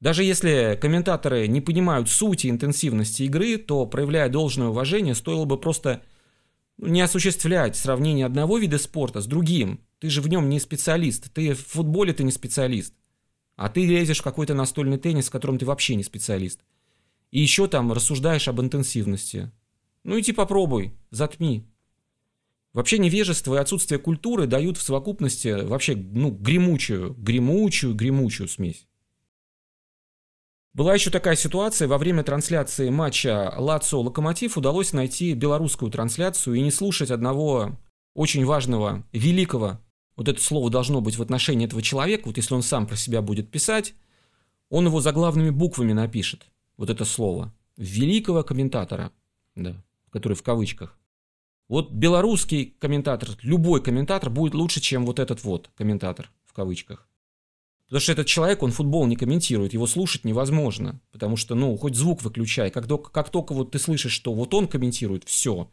Даже 0.00 0.24
если 0.24 0.78
комментаторы 0.80 1.46
не 1.48 1.60
понимают 1.60 2.08
сути 2.08 2.48
интенсивности 2.48 3.24
игры, 3.24 3.58
то, 3.58 3.84
проявляя 3.86 4.28
должное 4.28 4.68
уважение, 4.68 5.14
стоило 5.14 5.44
бы 5.44 5.58
просто 5.58 6.02
ну, 6.76 6.88
не 6.88 7.00
осуществлять 7.00 7.76
сравнение 7.76 8.26
одного 8.26 8.58
вида 8.58 8.78
спорта 8.78 9.20
с 9.20 9.26
другим. 9.26 9.80
Ты 9.98 10.08
же 10.10 10.22
в 10.22 10.28
нем 10.28 10.48
не 10.48 10.60
специалист, 10.60 11.32
ты 11.32 11.52
в 11.52 11.66
футболе 11.66 12.12
ты 12.12 12.22
не 12.22 12.30
специалист. 12.30 12.94
А 13.58 13.68
ты 13.68 13.84
лезешь 13.84 14.20
в 14.20 14.22
какой-то 14.22 14.54
настольный 14.54 14.98
теннис, 14.98 15.26
в 15.26 15.32
котором 15.32 15.58
ты 15.58 15.66
вообще 15.66 15.96
не 15.96 16.04
специалист. 16.04 16.60
И 17.32 17.40
еще 17.40 17.66
там 17.66 17.92
рассуждаешь 17.92 18.46
об 18.46 18.60
интенсивности. 18.60 19.50
Ну 20.04 20.18
иди 20.20 20.30
попробуй, 20.30 20.94
затми. 21.10 21.66
Вообще 22.72 22.98
невежество 22.98 23.56
и 23.56 23.58
отсутствие 23.58 23.98
культуры 23.98 24.46
дают 24.46 24.76
в 24.76 24.82
совокупности 24.82 25.64
вообще, 25.64 25.96
ну, 25.96 26.30
гремучую, 26.30 27.14
гремучую, 27.14 27.96
гремучую 27.96 28.48
смесь. 28.48 28.86
Была 30.72 30.94
еще 30.94 31.10
такая 31.10 31.34
ситуация, 31.34 31.88
во 31.88 31.98
время 31.98 32.22
трансляции 32.22 32.88
матча 32.90 33.52
Лацо-Локомотив 33.58 34.56
удалось 34.56 34.92
найти 34.92 35.34
белорусскую 35.34 35.90
трансляцию 35.90 36.54
и 36.54 36.62
не 36.62 36.70
слушать 36.70 37.10
одного 37.10 37.76
очень 38.14 38.44
важного, 38.44 39.04
великого, 39.10 39.80
вот 40.18 40.26
это 40.26 40.42
слово 40.42 40.68
должно 40.68 41.00
быть 41.00 41.16
в 41.16 41.22
отношении 41.22 41.64
этого 41.64 41.80
человека, 41.80 42.26
вот 42.26 42.36
если 42.36 42.52
он 42.52 42.62
сам 42.62 42.88
про 42.88 42.96
себя 42.96 43.22
будет 43.22 43.52
писать, 43.52 43.94
он 44.68 44.84
его 44.84 45.00
заглавными 45.00 45.50
буквами 45.50 45.92
напишет, 45.92 46.44
вот 46.76 46.90
это 46.90 47.04
слово, 47.04 47.54
великого 47.76 48.42
комментатора, 48.42 49.12
да, 49.54 49.76
который 50.10 50.34
в 50.34 50.42
кавычках. 50.42 50.98
Вот 51.68 51.92
белорусский 51.92 52.74
комментатор, 52.80 53.28
любой 53.42 53.80
комментатор 53.80 54.28
будет 54.28 54.54
лучше, 54.54 54.80
чем 54.80 55.06
вот 55.06 55.20
этот 55.20 55.44
вот 55.44 55.70
комментатор 55.76 56.32
в 56.46 56.52
кавычках. 56.52 57.06
Потому 57.84 58.00
что 58.00 58.12
этот 58.12 58.26
человек, 58.26 58.64
он 58.64 58.72
футбол 58.72 59.06
не 59.06 59.14
комментирует, 59.14 59.72
его 59.72 59.86
слушать 59.86 60.24
невозможно. 60.24 61.00
Потому 61.12 61.36
что, 61.36 61.54
ну, 61.54 61.76
хоть 61.76 61.94
звук 61.94 62.22
выключай. 62.22 62.70
Как 62.70 62.86
только, 62.86 63.10
как 63.10 63.30
только 63.30 63.54
вот 63.54 63.70
ты 63.70 63.78
слышишь, 63.78 64.12
что 64.12 64.34
вот 64.34 64.52
он 64.52 64.66
комментирует, 64.66 65.24
все. 65.24 65.70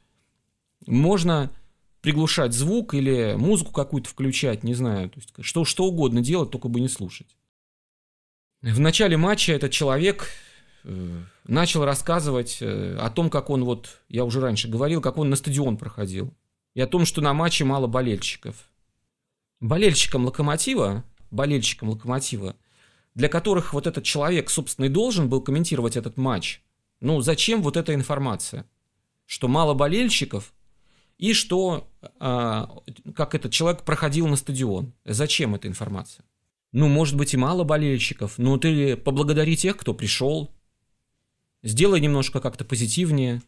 Можно 0.86 1.52
приглушать 2.06 2.54
звук 2.54 2.94
или 2.94 3.36
музыку 3.38 3.72
какую-то 3.72 4.10
включать, 4.10 4.64
не 4.64 4.74
знаю. 4.74 5.10
То 5.10 5.20
есть 5.20 5.34
что, 5.42 5.66
что 5.66 5.86
угодно 5.86 6.22
делать, 6.22 6.52
только 6.52 6.68
бы 6.68 6.80
не 6.80 6.88
слушать. 6.88 7.36
В 8.62 8.80
начале 8.80 9.18
матча 9.18 9.52
этот 9.52 9.72
человек 9.72 10.30
Э, 10.88 11.24
начал 11.46 11.84
рассказывать 11.84 12.60
э, 12.62 12.98
о 12.98 13.10
том, 13.10 13.32
как 13.32 13.50
он 13.50 13.64
вот, 13.64 14.02
я 14.08 14.24
уже 14.24 14.40
раньше 14.40 14.68
говорил, 14.68 15.02
как 15.02 15.18
он 15.18 15.30
на 15.32 15.36
стадион 15.36 15.78
проходил. 15.78 16.34
И 16.76 16.82
о 16.82 16.88
том, 16.88 17.06
что 17.06 17.22
на 17.22 17.34
матче 17.34 17.66
мало 17.66 17.88
болельщиков. 17.88 18.70
Болельщикам 19.60 20.26
Локомотива, 20.26 21.04
болельщикам 21.32 21.90
Локомотива, 21.90 22.56
для 23.16 23.30
которых 23.30 23.74
вот 23.74 23.88
этот 23.88 24.04
человек, 24.04 24.52
собственно, 24.52 24.86
и 24.86 24.90
должен 24.90 25.28
был 25.28 25.42
комментировать 25.42 25.98
этот 25.98 26.18
матч. 26.18 26.62
Ну, 27.00 27.20
зачем 27.22 27.64
вот 27.64 27.78
эта 27.78 27.96
информация? 27.96 28.68
Что 29.26 29.48
мало 29.48 29.74
болельщиков 29.74 30.54
и 31.18 31.34
что, 31.34 31.90
а, 32.20 32.70
как 33.16 33.36
этот 33.36 33.52
человек 33.52 33.84
проходил 33.84 34.28
на 34.28 34.36
стадион. 34.36 34.94
Зачем 35.06 35.56
эта 35.56 35.68
информация? 35.68 36.26
Ну, 36.72 36.90
может 36.90 37.16
быть, 37.16 37.34
и 37.34 37.38
мало 37.38 37.64
болельщиков, 37.64 38.38
но 38.38 38.58
ты 38.58 38.98
поблагодари 38.98 39.56
тех, 39.56 39.78
кто 39.78 39.94
пришел, 39.94 40.54
сделай 41.64 42.02
немножко 42.02 42.42
как-то 42.42 42.66
позитивнее. 42.66 43.42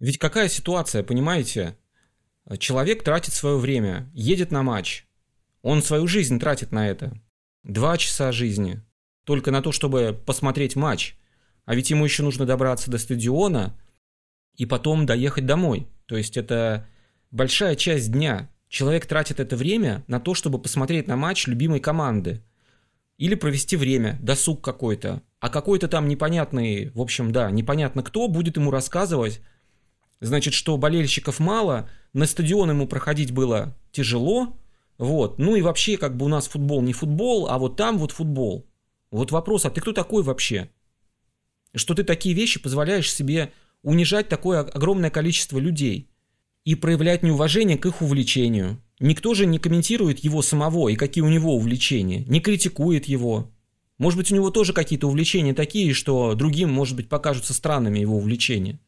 Ведь 0.00 0.18
какая 0.18 0.48
ситуация, 0.48 1.04
понимаете? 1.04 1.78
Человек 2.58 3.02
тратит 3.04 3.34
свое 3.34 3.56
время, 3.56 4.10
едет 4.14 4.50
на 4.50 4.62
матч. 4.62 5.06
Он 5.62 5.82
свою 5.82 6.06
жизнь 6.06 6.38
тратит 6.38 6.72
на 6.72 6.88
это. 6.88 7.16
Два 7.62 7.96
часа 7.98 8.30
жизни. 8.32 8.82
Только 9.24 9.50
на 9.50 9.62
то, 9.62 9.72
чтобы 9.72 10.20
посмотреть 10.26 10.76
матч. 10.76 11.16
А 11.64 11.74
ведь 11.74 11.90
ему 11.90 12.04
еще 12.04 12.22
нужно 12.22 12.46
добраться 12.46 12.90
до 12.90 12.98
стадиона 12.98 13.76
и 14.56 14.66
потом 14.66 15.06
доехать 15.06 15.46
домой. 15.46 15.88
То 16.06 16.16
есть 16.16 16.36
это 16.36 16.86
большая 17.30 17.76
часть 17.76 18.12
дня. 18.12 18.50
Человек 18.68 19.06
тратит 19.06 19.40
это 19.40 19.56
время 19.56 20.04
на 20.06 20.20
то, 20.20 20.34
чтобы 20.34 20.58
посмотреть 20.58 21.06
на 21.06 21.16
матч 21.16 21.46
любимой 21.46 21.80
команды. 21.80 22.42
Или 23.18 23.34
провести 23.34 23.76
время, 23.76 24.18
досуг 24.20 24.62
какой-то. 24.62 25.22
А 25.40 25.48
какой-то 25.48 25.88
там 25.88 26.08
непонятный, 26.08 26.90
в 26.90 27.00
общем, 27.00 27.32
да, 27.32 27.50
непонятно 27.50 28.02
кто 28.02 28.28
будет 28.28 28.56
ему 28.56 28.70
рассказывать, 28.70 29.40
значит, 30.20 30.54
что 30.54 30.76
болельщиков 30.76 31.38
мало, 31.38 31.88
на 32.12 32.26
стадион 32.26 32.70
ему 32.70 32.86
проходить 32.86 33.32
было 33.32 33.76
тяжело, 33.92 34.58
вот. 34.98 35.38
Ну 35.38 35.56
и 35.56 35.62
вообще, 35.62 35.96
как 35.96 36.16
бы 36.16 36.26
у 36.26 36.28
нас 36.28 36.48
футбол 36.48 36.82
не 36.82 36.92
футбол, 36.92 37.48
а 37.48 37.58
вот 37.58 37.76
там 37.76 37.98
вот 37.98 38.12
футбол. 38.12 38.66
Вот 39.10 39.30
вопрос, 39.30 39.64
а 39.64 39.70
ты 39.70 39.80
кто 39.80 39.92
такой 39.92 40.22
вообще? 40.22 40.70
Что 41.74 41.94
ты 41.94 42.04
такие 42.04 42.34
вещи 42.34 42.60
позволяешь 42.60 43.12
себе 43.12 43.52
унижать 43.82 44.28
такое 44.28 44.60
огромное 44.60 45.10
количество 45.10 45.58
людей 45.58 46.10
и 46.66 46.74
проявлять 46.74 47.22
неуважение 47.22 47.78
к 47.78 47.86
их 47.86 48.02
увлечению. 48.02 48.82
Никто 48.98 49.34
же 49.34 49.46
не 49.46 49.60
комментирует 49.60 50.18
его 50.18 50.42
самого 50.42 50.88
и 50.88 50.96
какие 50.96 51.22
у 51.22 51.28
него 51.28 51.54
увлечения, 51.54 52.24
не 52.26 52.40
критикует 52.40 53.06
его. 53.06 53.52
Может 53.98 54.18
быть, 54.18 54.32
у 54.32 54.34
него 54.34 54.50
тоже 54.50 54.72
какие-то 54.72 55.06
увлечения 55.06 55.54
такие, 55.54 55.94
что 55.94 56.34
другим, 56.34 56.70
может 56.72 56.96
быть, 56.96 57.08
покажутся 57.08 57.54
странными 57.54 58.00
его 58.00 58.16
увлечения. 58.16 58.80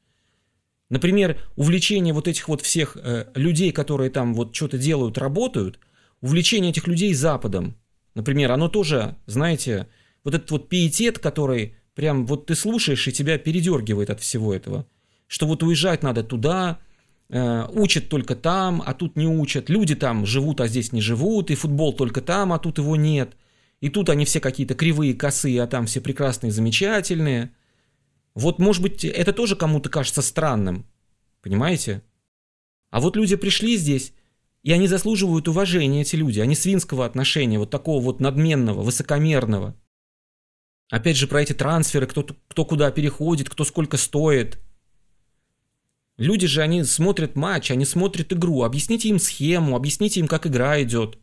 Например, 0.90 1.40
увлечение 1.54 2.12
вот 2.12 2.26
этих 2.26 2.49
вот 2.49 2.62
всех 2.62 2.97
э, 2.97 3.26
людей, 3.37 3.70
которые 3.70 4.11
там 4.11 4.35
вот 4.35 4.56
что-то 4.56 4.76
делают, 4.76 5.16
работают, 5.16 5.78
увлечение 6.20 6.73
этих 6.73 6.88
людей 6.88 7.14
Западом. 7.14 7.76
Например, 8.16 8.50
оно 8.50 8.68
тоже, 8.68 9.16
знаете, 9.26 9.87
вот 10.25 10.35
этот 10.35 10.50
вот 10.50 10.68
пиетет, 10.68 11.20
который 11.20 11.76
прям 11.94 12.26
вот 12.26 12.47
ты 12.47 12.56
слушаешь 12.56 13.06
и 13.06 13.12
тебя 13.12 13.38
передергивает 13.38 14.11
от 14.11 14.20
всего 14.20 14.52
этого. 14.52 14.85
Что 15.28 15.47
вот 15.47 15.62
уезжать 15.62 16.02
надо 16.02 16.25
туда, 16.25 16.80
учат 17.30 18.08
только 18.08 18.35
там, 18.35 18.82
а 18.85 18.94
тут 18.94 19.16
не 19.16 19.26
учат. 19.26 19.68
Люди 19.68 19.94
там 19.94 20.25
живут, 20.25 20.61
а 20.61 20.68
здесь 20.68 20.92
не 20.92 21.00
живут, 21.00 21.50
и 21.50 21.54
футбол 21.54 21.92
только 21.92 22.23
там, 22.23 22.52
а 22.52 22.58
тут 22.58 22.78
его 22.78 22.97
нет. 22.97 23.37
И 23.80 23.90
тут 23.90 24.08
они 24.08 24.25
все 24.25 24.40
какие-то 24.40 24.75
кривые, 24.75 25.14
косые, 25.14 25.62
а 25.62 25.66
там 25.66 25.87
все 25.87 26.00
прекрасные, 26.00 26.50
замечательные. 26.50 27.54
Вот, 28.35 28.58
может 28.58 28.82
быть, 28.82 29.04
это 29.04 29.32
тоже 29.32 29.56
кому-то 29.56 29.88
кажется 29.88 30.23
странным. 30.23 30.87
Понимаете? 31.42 32.02
А 32.90 33.00
вот 33.00 33.16
люди 33.16 33.37
пришли 33.37 33.76
здесь, 33.76 34.14
и 34.62 34.73
они 34.73 34.88
заслуживают 34.88 35.49
уважения, 35.49 36.00
эти 36.00 36.16
люди, 36.16 36.40
они 36.40 36.54
свинского 36.54 37.04
отношения, 37.04 37.58
вот 37.58 37.70
такого 37.70 38.02
вот 38.02 38.20
надменного, 38.20 38.82
высокомерного. 38.82 39.76
Опять 40.90 41.16
же, 41.16 41.28
про 41.28 41.42
эти 41.42 41.52
трансферы, 41.52 42.06
кто, 42.06 42.23
кто 42.23 42.64
куда 42.64 42.90
переходит, 42.90 43.50
кто 43.50 43.64
сколько 43.64 43.99
стоит– 43.99 44.58
Люди 46.18 46.48
же, 46.48 46.62
они 46.62 46.82
смотрят 46.82 47.37
матч, 47.37 47.70
они 47.70 47.84
смотрят 47.84 48.32
игру. 48.32 48.64
Объясните 48.64 49.08
им 49.08 49.20
схему, 49.20 49.76
объясните 49.76 50.18
им, 50.18 50.26
как 50.26 50.46
игра 50.48 50.82
идет. 50.82 51.16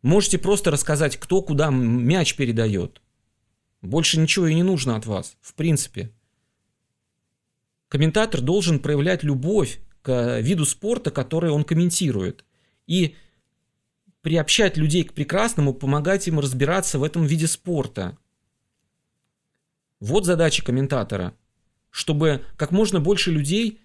Можете 0.00 0.38
просто 0.38 0.70
рассказать, 0.70 1.16
кто 1.16 1.42
куда 1.42 1.70
мяч 1.70 2.36
передает. 2.36 3.02
Больше 3.82 4.20
ничего 4.20 4.46
и 4.46 4.54
не 4.54 4.62
нужно 4.62 4.94
от 4.94 5.06
вас, 5.06 5.36
в 5.40 5.54
принципе. 5.54 6.12
Комментатор 7.88 8.40
должен 8.40 8.78
проявлять 8.78 9.24
любовь 9.24 9.80
к 10.02 10.40
виду 10.40 10.64
спорта, 10.64 11.10
который 11.10 11.50
он 11.50 11.64
комментирует. 11.64 12.44
И 12.86 13.16
приобщать 14.22 14.76
людей 14.76 15.02
к 15.02 15.14
прекрасному, 15.14 15.74
помогать 15.74 16.28
им 16.28 16.38
разбираться 16.38 17.00
в 17.00 17.02
этом 17.02 17.26
виде 17.26 17.48
спорта. 17.48 18.16
Вот 19.98 20.24
задача 20.24 20.64
комментатора. 20.64 21.34
Чтобы 21.90 22.44
как 22.56 22.70
можно 22.70 23.00
больше 23.00 23.32
людей 23.32 23.80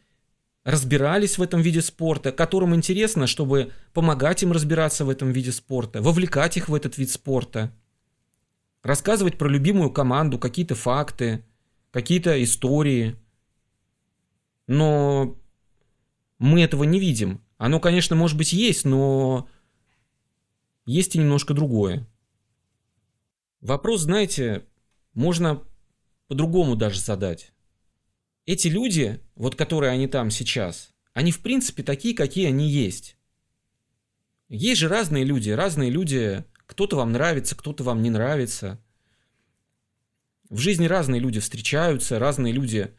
разбирались 0.63 1.37
в 1.37 1.41
этом 1.41 1.61
виде 1.61 1.81
спорта, 1.81 2.31
которым 2.31 2.75
интересно, 2.75 3.27
чтобы 3.27 3.71
помогать 3.93 4.43
им 4.43 4.51
разбираться 4.51 5.05
в 5.05 5.09
этом 5.09 5.31
виде 5.31 5.51
спорта, 5.51 6.01
вовлекать 6.01 6.57
их 6.57 6.69
в 6.69 6.75
этот 6.75 6.97
вид 6.97 7.09
спорта, 7.09 7.73
рассказывать 8.83 9.37
про 9.37 9.47
любимую 9.47 9.91
команду, 9.91 10.37
какие-то 10.37 10.75
факты, 10.75 11.43
какие-то 11.91 12.41
истории. 12.43 13.15
Но 14.67 15.37
мы 16.37 16.61
этого 16.61 16.83
не 16.83 16.99
видим. 16.99 17.41
Оно, 17.57 17.79
конечно, 17.79 18.15
может 18.15 18.37
быть 18.37 18.53
есть, 18.53 18.85
но 18.85 19.49
есть 20.85 21.15
и 21.15 21.19
немножко 21.19 21.53
другое. 21.53 22.07
Вопрос, 23.61 24.01
знаете, 24.01 24.65
можно 25.13 25.61
по-другому 26.27 26.75
даже 26.75 26.99
задать. 26.99 27.51
Эти 28.51 28.67
люди, 28.67 29.21
вот 29.35 29.55
которые 29.55 29.93
они 29.93 30.07
там 30.07 30.29
сейчас, 30.29 30.91
они 31.13 31.31
в 31.31 31.39
принципе 31.39 31.83
такие, 31.83 32.13
какие 32.13 32.47
они 32.47 32.69
есть. 32.69 33.15
Есть 34.49 34.81
же 34.81 34.89
разные 34.89 35.23
люди, 35.23 35.51
разные 35.51 35.89
люди, 35.89 36.43
кто-то 36.65 36.97
вам 36.97 37.13
нравится, 37.13 37.55
кто-то 37.55 37.85
вам 37.85 38.01
не 38.01 38.09
нравится. 38.09 38.77
В 40.49 40.57
жизни 40.57 40.85
разные 40.85 41.21
люди 41.21 41.39
встречаются, 41.39 42.19
разные 42.19 42.51
люди 42.51 42.93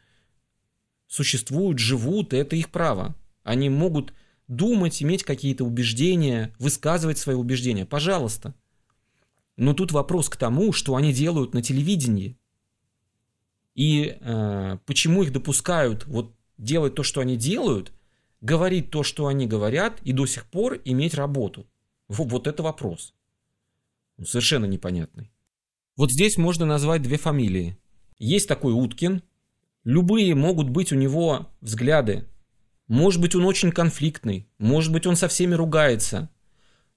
существуют, 1.05 1.77
живут, 1.77 2.33
и 2.33 2.37
это 2.37 2.55
их 2.55 2.71
право. 2.71 3.15
Они 3.43 3.69
могут 3.69 4.11
думать, 4.47 5.03
иметь 5.03 5.21
какие-то 5.21 5.65
убеждения, 5.65 6.51
высказывать 6.57 7.19
свои 7.19 7.35
убеждения. 7.35 7.85
Пожалуйста. 7.85 8.55
Но 9.55 9.75
тут 9.75 9.91
вопрос 9.91 10.29
к 10.29 10.35
тому, 10.35 10.73
что 10.73 10.95
они 10.95 11.13
делают 11.13 11.53
на 11.53 11.61
телевидении. 11.61 12.39
И 13.75 14.17
э, 14.19 14.77
почему 14.85 15.23
их 15.23 15.31
допускают 15.31 16.05
вот 16.05 16.33
делать 16.57 16.95
то, 16.95 17.03
что 17.03 17.21
они 17.21 17.37
делают, 17.37 17.91
говорить 18.41 18.91
то, 18.91 19.03
что 19.03 19.27
они 19.27 19.47
говорят, 19.47 19.99
и 20.03 20.13
до 20.13 20.25
сих 20.25 20.45
пор 20.45 20.79
иметь 20.85 21.15
работу. 21.15 21.65
Вот, 22.07 22.31
вот 22.31 22.47
это 22.47 22.61
вопрос. 22.63 23.13
Совершенно 24.23 24.65
непонятный. 24.65 25.31
Вот 25.95 26.11
здесь 26.11 26.37
можно 26.37 26.65
назвать 26.65 27.01
две 27.01 27.17
фамилии. 27.17 27.77
Есть 28.19 28.47
такой 28.47 28.73
Уткин. 28.73 29.23
Любые 29.83 30.35
могут 30.35 30.69
быть 30.69 30.91
у 30.91 30.95
него 30.95 31.49
взгляды 31.61 32.27
может 32.87 33.21
быть, 33.21 33.33
он 33.35 33.45
очень 33.45 33.71
конфликтный, 33.71 34.47
может 34.57 34.91
быть, 34.91 35.07
он 35.07 35.15
со 35.15 35.27
всеми 35.27 35.55
ругается. 35.55 36.29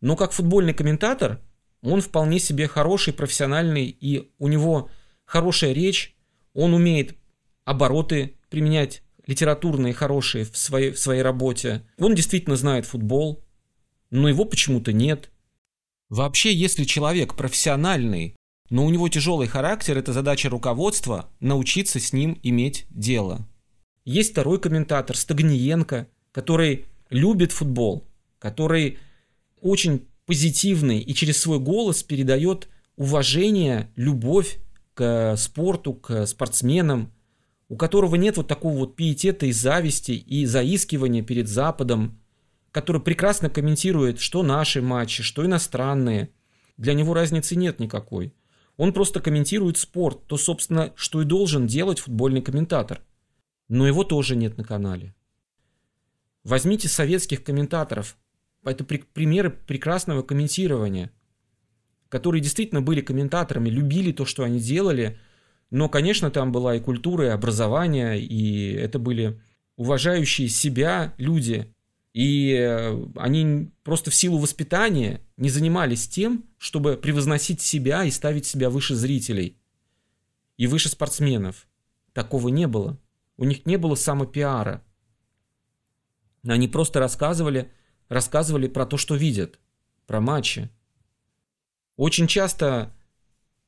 Но 0.00 0.16
как 0.16 0.32
футбольный 0.32 0.74
комментатор, 0.74 1.40
он 1.80 2.00
вполне 2.00 2.38
себе 2.38 2.66
хороший, 2.66 3.12
профессиональный, 3.12 3.86
и 3.86 4.32
у 4.38 4.48
него 4.48 4.90
хорошая 5.24 5.72
речь, 5.72 6.15
он 6.56 6.72
умеет 6.72 7.16
обороты 7.64 8.36
применять 8.48 9.02
литературные 9.26 9.92
хорошие 9.92 10.44
в 10.44 10.56
своей, 10.56 10.90
в 10.90 10.98
своей 10.98 11.22
работе. 11.22 11.86
Он 11.98 12.14
действительно 12.14 12.56
знает 12.56 12.86
футбол, 12.86 13.44
но 14.10 14.28
его 14.28 14.44
почему-то 14.44 14.92
нет. 14.92 15.30
Вообще, 16.08 16.54
если 16.54 16.84
человек 16.84 17.34
профессиональный, 17.34 18.36
но 18.70 18.86
у 18.86 18.90
него 18.90 19.08
тяжелый 19.08 19.48
характер, 19.48 19.98
это 19.98 20.12
задача 20.12 20.48
руководства 20.48 21.28
научиться 21.40 22.00
с 22.00 22.12
ним 22.12 22.38
иметь 22.42 22.86
дело. 22.90 23.46
Есть 24.04 24.32
второй 24.32 24.58
комментатор, 24.58 25.16
Стагниенко, 25.16 26.08
который 26.32 26.86
любит 27.10 27.52
футбол, 27.52 28.08
который 28.38 28.98
очень 29.60 30.06
позитивный 30.24 31.00
и 31.00 31.14
через 31.14 31.38
свой 31.38 31.58
голос 31.58 32.02
передает 32.02 32.68
уважение, 32.96 33.90
любовь 33.96 34.58
к 34.96 35.36
спорту, 35.36 35.94
к 35.94 36.26
спортсменам, 36.26 37.12
у 37.68 37.76
которого 37.76 38.16
нет 38.16 38.36
вот 38.36 38.48
такого 38.48 38.76
вот 38.76 38.96
пиетета 38.96 39.46
и 39.46 39.52
зависти 39.52 40.12
и 40.12 40.44
заискивания 40.46 41.22
перед 41.22 41.46
Западом, 41.46 42.20
который 42.72 43.00
прекрасно 43.00 43.48
комментирует, 43.48 44.18
что 44.18 44.42
наши 44.42 44.82
матчи, 44.82 45.22
что 45.22 45.46
иностранные. 45.46 46.30
Для 46.76 46.94
него 46.94 47.14
разницы 47.14 47.54
нет 47.54 47.78
никакой. 47.78 48.34
Он 48.76 48.92
просто 48.92 49.20
комментирует 49.20 49.78
спорт, 49.78 50.26
то, 50.26 50.36
собственно, 50.36 50.92
что 50.96 51.22
и 51.22 51.24
должен 51.24 51.68
делать 51.68 52.00
футбольный 52.00 52.42
комментатор– 52.42 53.00
но 53.68 53.86
его 53.86 54.04
тоже 54.04 54.36
нет 54.36 54.56
на 54.56 54.64
канале. 54.64 55.14
Возьмите 56.44 56.88
советских 56.88 57.42
комментаторов. 57.42 58.16
Это 58.64 58.84
при, 58.84 58.98
примеры 58.98 59.50
прекрасного 59.50 60.22
комментирования, 60.22 61.12
которые 62.16 62.40
действительно 62.40 62.80
были 62.80 63.02
комментаторами, 63.02 63.68
любили 63.68 64.10
то, 64.10 64.24
что 64.24 64.42
они 64.42 64.58
делали, 64.58 65.18
но, 65.70 65.90
конечно, 65.90 66.30
там 66.30 66.50
была 66.50 66.74
и 66.76 66.80
культура, 66.80 67.26
и 67.26 67.28
образование, 67.28 68.18
и 68.18 68.72
это 68.72 68.98
были 68.98 69.38
уважающие 69.76 70.48
себя 70.48 71.12
люди, 71.18 71.74
и 72.14 72.56
э, 72.58 73.06
они 73.16 73.70
просто 73.82 74.10
в 74.10 74.14
силу 74.14 74.38
воспитания 74.38 75.20
не 75.36 75.50
занимались 75.50 76.08
тем, 76.08 76.46
чтобы 76.56 76.96
превозносить 76.96 77.60
себя 77.60 78.04
и 78.04 78.10
ставить 78.10 78.46
себя 78.46 78.70
выше 78.70 78.94
зрителей 78.94 79.58
и 80.56 80.66
выше 80.66 80.88
спортсменов. 80.88 81.68
Такого 82.14 82.48
не 82.48 82.66
было. 82.66 82.98
У 83.36 83.44
них 83.44 83.66
не 83.66 83.76
было 83.76 83.94
самопиара. 83.94 84.82
Они 86.48 86.66
просто 86.66 86.98
рассказывали, 86.98 87.70
рассказывали 88.08 88.68
про 88.68 88.86
то, 88.86 88.96
что 88.96 89.16
видят, 89.16 89.60
про 90.06 90.22
матчи. 90.22 90.70
Очень 91.96 92.26
часто 92.26 92.92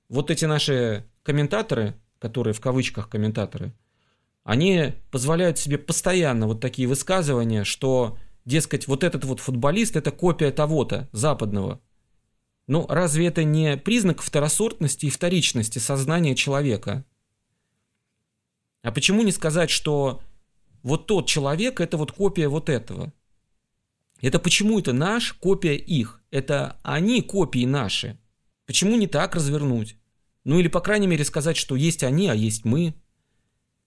вот 0.08 0.30
эти 0.30 0.44
наши 0.44 1.06
комментаторы, 1.22 1.94
которые 2.18 2.54
в 2.54 2.60
кавычках 2.60 3.08
комментаторы, 3.08 3.72
они 4.44 4.94
позволяют 5.10 5.58
себе 5.58 5.78
постоянно 5.78 6.46
вот 6.46 6.60
такие 6.60 6.88
высказывания, 6.88 7.64
что, 7.64 8.18
дескать, 8.44 8.86
вот 8.86 9.04
этот 9.04 9.24
вот 9.24 9.40
футболист 9.40 9.96
это 9.96 10.10
копия 10.10 10.50
того-то 10.50 11.08
западного. 11.12 11.80
Ну, 12.66 12.86
разве 12.88 13.26
это 13.26 13.44
не 13.44 13.76
признак 13.76 14.20
второсортности 14.20 15.06
и 15.06 15.10
вторичности 15.10 15.78
сознания 15.78 16.34
человека? 16.34 17.04
А 18.82 18.92
почему 18.92 19.22
не 19.22 19.32
сказать, 19.32 19.70
что 19.70 20.22
вот 20.82 21.06
тот 21.06 21.26
человек 21.26 21.80
это 21.80 21.96
вот 21.96 22.12
копия 22.12 22.48
вот 22.48 22.68
этого? 22.68 23.12
Это 24.20 24.38
почему 24.38 24.78
это 24.78 24.92
наш, 24.92 25.32
копия 25.32 25.76
их? 25.76 26.20
Это 26.30 26.78
они 26.82 27.22
копии 27.22 27.64
наши. 27.64 28.18
Почему 28.66 28.96
не 28.96 29.06
так 29.06 29.34
развернуть? 29.34 29.96
Ну 30.44 30.58
или 30.58 30.68
по 30.68 30.80
крайней 30.80 31.06
мере 31.06 31.24
сказать, 31.24 31.56
что 31.56 31.76
есть 31.76 32.02
они, 32.02 32.28
а 32.28 32.34
есть 32.34 32.64
мы. 32.64 32.94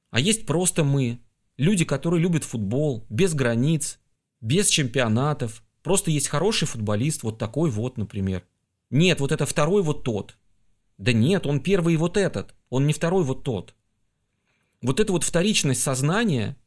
А 0.09 0.19
есть 0.19 0.45
просто 0.45 0.83
мы. 0.83 1.19
Люди, 1.57 1.85
которые 1.85 2.21
любят 2.21 2.43
футбол, 2.43 3.05
без 3.09 3.33
границ, 3.33 3.99
без 4.39 4.67
чемпионатов. 4.67 5.63
Просто 5.83 6.11
есть 6.11 6.27
хороший 6.27 6.67
футболист, 6.67 7.23
вот 7.23 7.37
такой 7.37 7.69
вот, 7.69 7.97
например. 7.97 8.43
Нет, 8.89 9.19
вот 9.19 9.31
это 9.31 9.45
второй 9.45 9.83
вот 9.83 10.03
тот. 10.03 10.37
Да 10.97 11.13
нет, 11.13 11.45
он 11.45 11.61
первый 11.61 11.95
вот 11.97 12.17
этот. 12.17 12.55
Он 12.69 12.87
не 12.87 12.93
второй 12.93 13.23
вот 13.23 13.43
тот 13.43 13.75
вот 14.81 14.99
эта 14.99 15.11
вот 15.11 15.23
вторичность 15.23 15.81
сознания, 15.81 16.57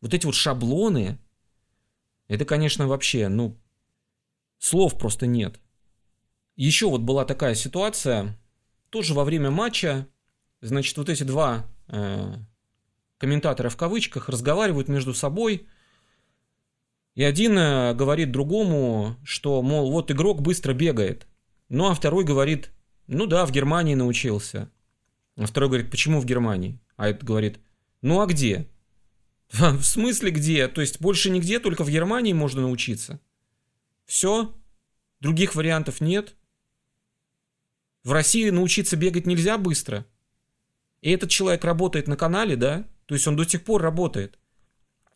вот 0.00 0.14
эти 0.14 0.26
вот 0.26 0.34
шаблоны, 0.34 1.18
это, 2.30 2.44
конечно, 2.44 2.86
вообще, 2.86 3.28
ну, 3.28 3.60
слов 4.58 4.96
просто 4.96 5.26
нет. 5.26 5.58
Еще 6.54 6.88
вот 6.88 7.00
была 7.00 7.24
такая 7.24 7.56
ситуация, 7.56 8.38
тоже 8.90 9.14
во 9.14 9.24
время 9.24 9.50
матча, 9.50 10.06
значит, 10.60 10.96
вот 10.96 11.08
эти 11.08 11.24
два 11.24 11.66
э, 11.88 12.34
комментатора 13.18 13.68
в 13.68 13.76
кавычках 13.76 14.28
разговаривают 14.28 14.86
между 14.86 15.12
собой, 15.12 15.66
и 17.16 17.24
один 17.24 17.58
э, 17.58 17.94
говорит 17.94 18.30
другому, 18.30 19.16
что, 19.24 19.60
мол, 19.60 19.90
вот 19.90 20.12
игрок 20.12 20.40
быстро 20.40 20.72
бегает, 20.72 21.26
ну 21.68 21.88
а 21.90 21.94
второй 21.94 22.22
говорит, 22.22 22.70
ну 23.08 23.26
да, 23.26 23.44
в 23.44 23.50
Германии 23.50 23.96
научился. 23.96 24.70
А 25.36 25.46
второй 25.46 25.68
говорит, 25.68 25.90
почему 25.90 26.20
в 26.20 26.26
Германии? 26.26 26.78
А 26.96 27.08
этот 27.08 27.24
говорит, 27.24 27.58
ну 28.02 28.20
а 28.20 28.26
где? 28.26 28.68
В 29.58 29.82
смысле 29.82 30.30
где? 30.30 30.68
То 30.68 30.80
есть 30.80 31.00
больше 31.00 31.30
нигде, 31.30 31.58
только 31.58 31.82
в 31.84 31.90
Германии 31.90 32.32
можно 32.32 32.62
научиться. 32.62 33.20
Все? 34.06 34.54
Других 35.20 35.54
вариантов 35.54 36.00
нет? 36.00 36.36
В 38.04 38.12
России 38.12 38.48
научиться 38.50 38.96
бегать 38.96 39.26
нельзя 39.26 39.58
быстро? 39.58 40.06
И 41.02 41.10
этот 41.10 41.30
человек 41.30 41.64
работает 41.64 42.06
на 42.06 42.16
канале, 42.16 42.56
да? 42.56 42.88
То 43.06 43.14
есть 43.14 43.26
он 43.26 43.36
до 43.36 43.44
сих 43.44 43.64
пор 43.64 43.82
работает. 43.82 44.38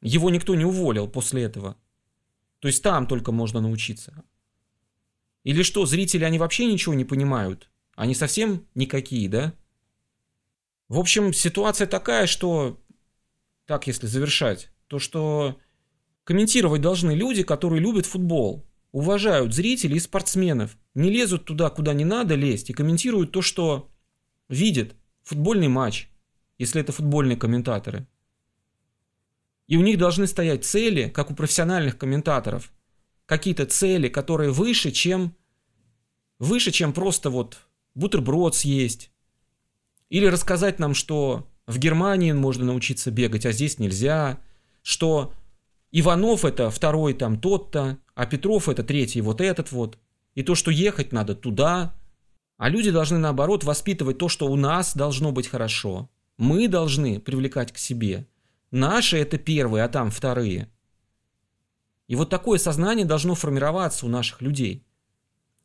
Его 0.01 0.31
никто 0.31 0.55
не 0.55 0.65
уволил 0.65 1.09
после 1.09 1.45
этого. 1.45 1.77
То 2.59 2.69
есть 2.69 2.83
там 2.83 3.07
только 3.07 3.31
можно 3.31 3.61
научиться. 3.61 4.25
Или 5.45 5.63
что, 5.63 5.87
зрители, 5.87 6.25
они 6.25 6.39
вообще 6.39 6.67
ничего 6.67 6.95
не 6.95 7.05
понимают? 7.05 7.71
Они 7.95 8.15
совсем 8.15 8.67
никакие, 8.75 9.29
да? 9.29 9.55
В 10.89 10.99
общем, 10.99 11.33
ситуация 11.33 11.87
такая, 11.87 12.27
что, 12.27 12.83
так 13.67 13.87
если 13.87 14.07
завершать, 14.07 14.71
то 14.87 14.99
что 14.99 15.59
комментировать 16.25 16.81
должны 16.81 17.13
люди, 17.13 17.43
которые 17.43 17.81
любят 17.81 18.07
футбол, 18.07 18.67
уважают 18.93 19.55
зрителей 19.55 19.97
и 19.97 20.01
спортсменов, 20.01 20.77
не 20.95 21.11
лезут 21.11 21.45
туда, 21.45 21.71
куда 21.71 21.93
не 21.95 22.05
надо 22.05 22.35
лезть, 22.35 22.71
и 22.71 22.75
комментируют 22.75 23.33
то, 23.33 23.43
что 23.43 23.91
видят 24.49 24.95
футбольный 25.23 25.69
матч, 25.69 26.09
если 26.59 26.81
это 26.81 26.93
футбольные 26.93 27.37
комментаторы. 27.37 28.07
И 29.67 29.77
у 29.77 29.81
них 29.81 29.99
должны 29.99 30.27
стоять 30.27 30.65
цели, 30.65 31.09
как 31.09 31.31
у 31.31 31.35
профессиональных 31.35 31.97
комментаторов. 31.97 32.71
Какие-то 33.27 33.65
цели, 33.65 34.09
которые 34.09 34.51
выше, 34.51 34.91
чем 34.91 35.35
выше, 36.39 36.71
чем 36.71 36.93
просто 36.93 37.31
вот 37.31 37.59
бутерброд 37.95 38.55
съесть. 38.55 39.11
Или 40.11 40.27
рассказать 40.27 40.79
нам, 40.79 40.95
что 40.95 41.49
в 41.67 41.79
Германии 41.79 42.33
можно 42.33 42.65
научиться 42.65 43.11
бегать, 43.11 43.47
а 43.47 43.53
здесь 43.53 43.79
нельзя. 43.79 44.41
Что 44.83 45.33
Иванов 45.93 46.45
это 46.45 46.71
второй 46.71 47.15
там 47.15 47.41
тот-то, 47.41 47.99
а 48.15 48.27
Петров 48.27 48.69
это 48.69 48.83
третий 48.83 49.21
вот 49.21 49.41
этот 49.41 49.73
вот. 49.73 49.99
И 50.35 50.43
то, 50.43 50.55
что 50.55 50.71
ехать 50.71 51.13
надо 51.13 51.35
туда. 51.35 51.95
А 52.57 52.69
люди 52.69 52.91
должны 52.91 53.19
наоборот 53.19 53.65
воспитывать 53.65 54.19
то, 54.19 54.29
что 54.29 54.47
у 54.47 54.57
нас 54.57 54.95
должно 54.95 55.33
быть 55.33 55.49
хорошо. 55.49 56.11
Мы 56.37 56.69
должны 56.69 57.21
привлекать 57.21 57.73
к 57.73 57.79
себе. 57.79 58.27
Наши 58.71 59.19
это 59.19 59.39
первые, 59.39 59.85
а 59.85 59.89
там 59.89 60.11
вторые. 60.11 60.69
И 62.09 62.17
вот 62.17 62.29
такое 62.29 62.59
сознание 62.59 63.07
должно 63.07 63.35
формироваться 63.35 64.05
у 64.05 64.09
наших 64.09 64.43
людей. 64.43 64.85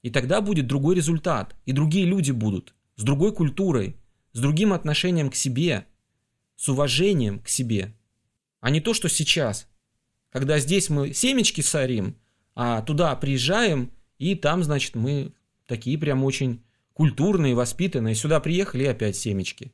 И 0.02 0.10
тогда 0.10 0.42
будет 0.42 0.68
другой 0.68 0.96
результат. 0.96 1.56
И 1.66 1.74
другие 1.74 2.06
люди 2.06 2.32
будут. 2.32 2.74
С 2.96 3.04
другой 3.04 3.34
культурой. 3.34 3.98
С 4.32 4.40
другим 4.40 4.72
отношением 4.72 5.30
к 5.30 5.36
себе. 5.36 5.86
С 6.60 6.68
уважением 6.68 7.40
к 7.40 7.48
себе. 7.48 7.96
А 8.60 8.70
не 8.70 8.82
то, 8.82 8.94
что 8.94 9.08
сейчас. 9.08 9.70
Когда 10.30 10.60
здесь 10.60 10.90
мы 10.90 11.14
семечки 11.14 11.62
сорим, 11.62 12.18
а 12.54 12.82
туда 12.82 13.16
приезжаем, 13.16 13.94
и 14.18 14.36
там, 14.36 14.66
значит, 14.66 14.94
мы 14.96 15.32
такие 15.68 15.98
прям 15.98 16.26
очень 16.26 16.62
культурные, 16.92 17.56
воспитанные. 17.56 18.14
Сюда 18.14 18.42
приехали 18.42 18.84
и 18.84 18.88
опять 18.88 19.16
семечки. 19.16 19.72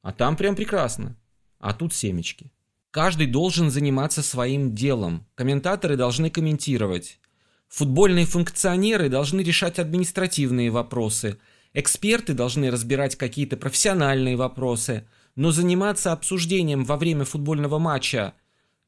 А 0.00 0.12
там 0.12 0.38
прям 0.38 0.56
прекрасно. 0.56 1.18
А 1.58 1.74
тут 1.74 1.92
семечки. 1.92 2.50
Каждый 2.90 3.26
должен 3.26 3.70
заниматься 3.70 4.22
своим 4.22 4.74
делом. 4.74 5.26
Комментаторы 5.34 5.98
должны 5.98 6.30
комментировать. 6.30 7.20
Футбольные 7.68 8.24
функционеры 8.24 9.10
должны 9.10 9.42
решать 9.42 9.78
административные 9.78 10.70
вопросы. 10.70 11.38
Эксперты 11.74 12.32
должны 12.32 12.70
разбирать 12.70 13.16
какие-то 13.16 13.58
профессиональные 13.58 14.36
вопросы. 14.36 15.06
Но 15.40 15.52
заниматься 15.52 16.12
обсуждением 16.12 16.84
во 16.84 16.98
время 16.98 17.24
футбольного 17.24 17.78
матча 17.78 18.34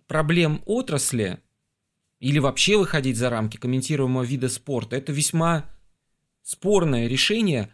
проблем 0.06 0.62
отрасли 0.66 1.38
или 2.20 2.38
вообще 2.38 2.76
выходить 2.76 3.16
за 3.16 3.30
рамки 3.30 3.56
комментируемого 3.56 4.22
вида 4.22 4.50
спорта, 4.50 4.96
это 4.96 5.12
весьма 5.12 5.64
спорное 6.42 7.06
решение, 7.06 7.70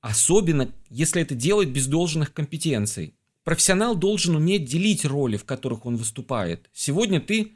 особенно 0.00 0.70
если 0.90 1.22
это 1.22 1.34
делать 1.34 1.70
без 1.70 1.88
должных 1.88 2.32
компетенций. 2.32 3.16
Профессионал 3.42 3.96
должен 3.96 4.36
уметь 4.36 4.64
делить 4.64 5.04
роли, 5.04 5.36
в 5.36 5.44
которых 5.44 5.84
он 5.84 5.96
выступает. 5.96 6.70
Сегодня 6.72 7.20
ты 7.20 7.54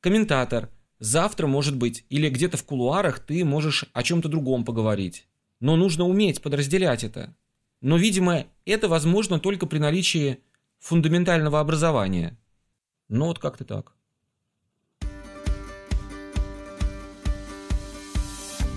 комментатор, 0.00 0.70
завтра, 0.98 1.46
может 1.46 1.76
быть, 1.76 2.06
или 2.08 2.30
где-то 2.30 2.56
в 2.56 2.64
кулуарах 2.64 3.18
ты 3.18 3.44
можешь 3.44 3.84
о 3.92 4.02
чем-то 4.02 4.30
другом 4.30 4.64
поговорить. 4.64 5.26
Но 5.60 5.76
нужно 5.76 6.06
уметь 6.06 6.40
подразделять 6.40 7.04
это. 7.04 7.36
Но, 7.80 7.96
видимо, 7.96 8.46
это 8.64 8.88
возможно 8.88 9.38
только 9.38 9.66
при 9.66 9.78
наличии 9.78 10.42
фундаментального 10.78 11.60
образования. 11.60 12.38
Ну 13.08 13.26
вот 13.26 13.38
как-то 13.38 13.64
так. 13.64 13.97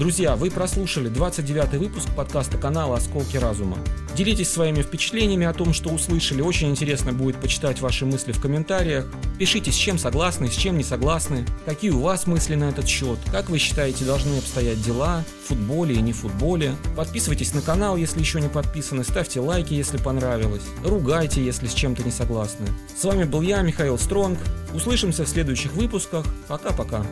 Друзья, 0.01 0.35
вы 0.35 0.49
прослушали 0.49 1.09
29 1.09 1.73
выпуск 1.73 2.09
подкаста 2.17 2.57
канала 2.57 2.97
«Осколки 2.97 3.37
разума». 3.37 3.77
Делитесь 4.15 4.49
своими 4.49 4.81
впечатлениями 4.81 5.45
о 5.45 5.53
том, 5.53 5.75
что 5.75 5.91
услышали. 5.91 6.41
Очень 6.41 6.71
интересно 6.71 7.13
будет 7.13 7.39
почитать 7.39 7.81
ваши 7.81 8.07
мысли 8.07 8.31
в 8.31 8.41
комментариях. 8.41 9.05
Пишите, 9.37 9.71
с 9.71 9.75
чем 9.75 9.99
согласны, 9.99 10.47
с 10.47 10.55
чем 10.55 10.79
не 10.79 10.83
согласны. 10.83 11.45
Какие 11.67 11.91
у 11.91 11.99
вас 11.99 12.25
мысли 12.25 12.55
на 12.55 12.69
этот 12.69 12.87
счет. 12.87 13.19
Как 13.31 13.51
вы 13.51 13.59
считаете, 13.59 14.03
должны 14.03 14.39
обстоять 14.39 14.81
дела 14.81 15.23
в 15.43 15.49
футболе 15.49 15.93
и 15.93 16.01
не 16.01 16.13
в 16.13 16.17
футболе. 16.17 16.73
Подписывайтесь 16.97 17.53
на 17.53 17.61
канал, 17.61 17.95
если 17.95 18.21
еще 18.21 18.41
не 18.41 18.49
подписаны. 18.49 19.03
Ставьте 19.03 19.39
лайки, 19.39 19.75
если 19.75 19.97
понравилось. 19.97 20.63
Ругайте, 20.83 21.45
если 21.45 21.67
с 21.67 21.75
чем-то 21.75 22.01
не 22.01 22.11
согласны. 22.11 22.65
С 22.99 23.03
вами 23.03 23.25
был 23.25 23.41
я, 23.41 23.61
Михаил 23.61 23.99
Стронг. 23.99 24.39
Услышимся 24.73 25.25
в 25.25 25.29
следующих 25.29 25.73
выпусках. 25.73 26.25
Пока-пока. 26.47 27.05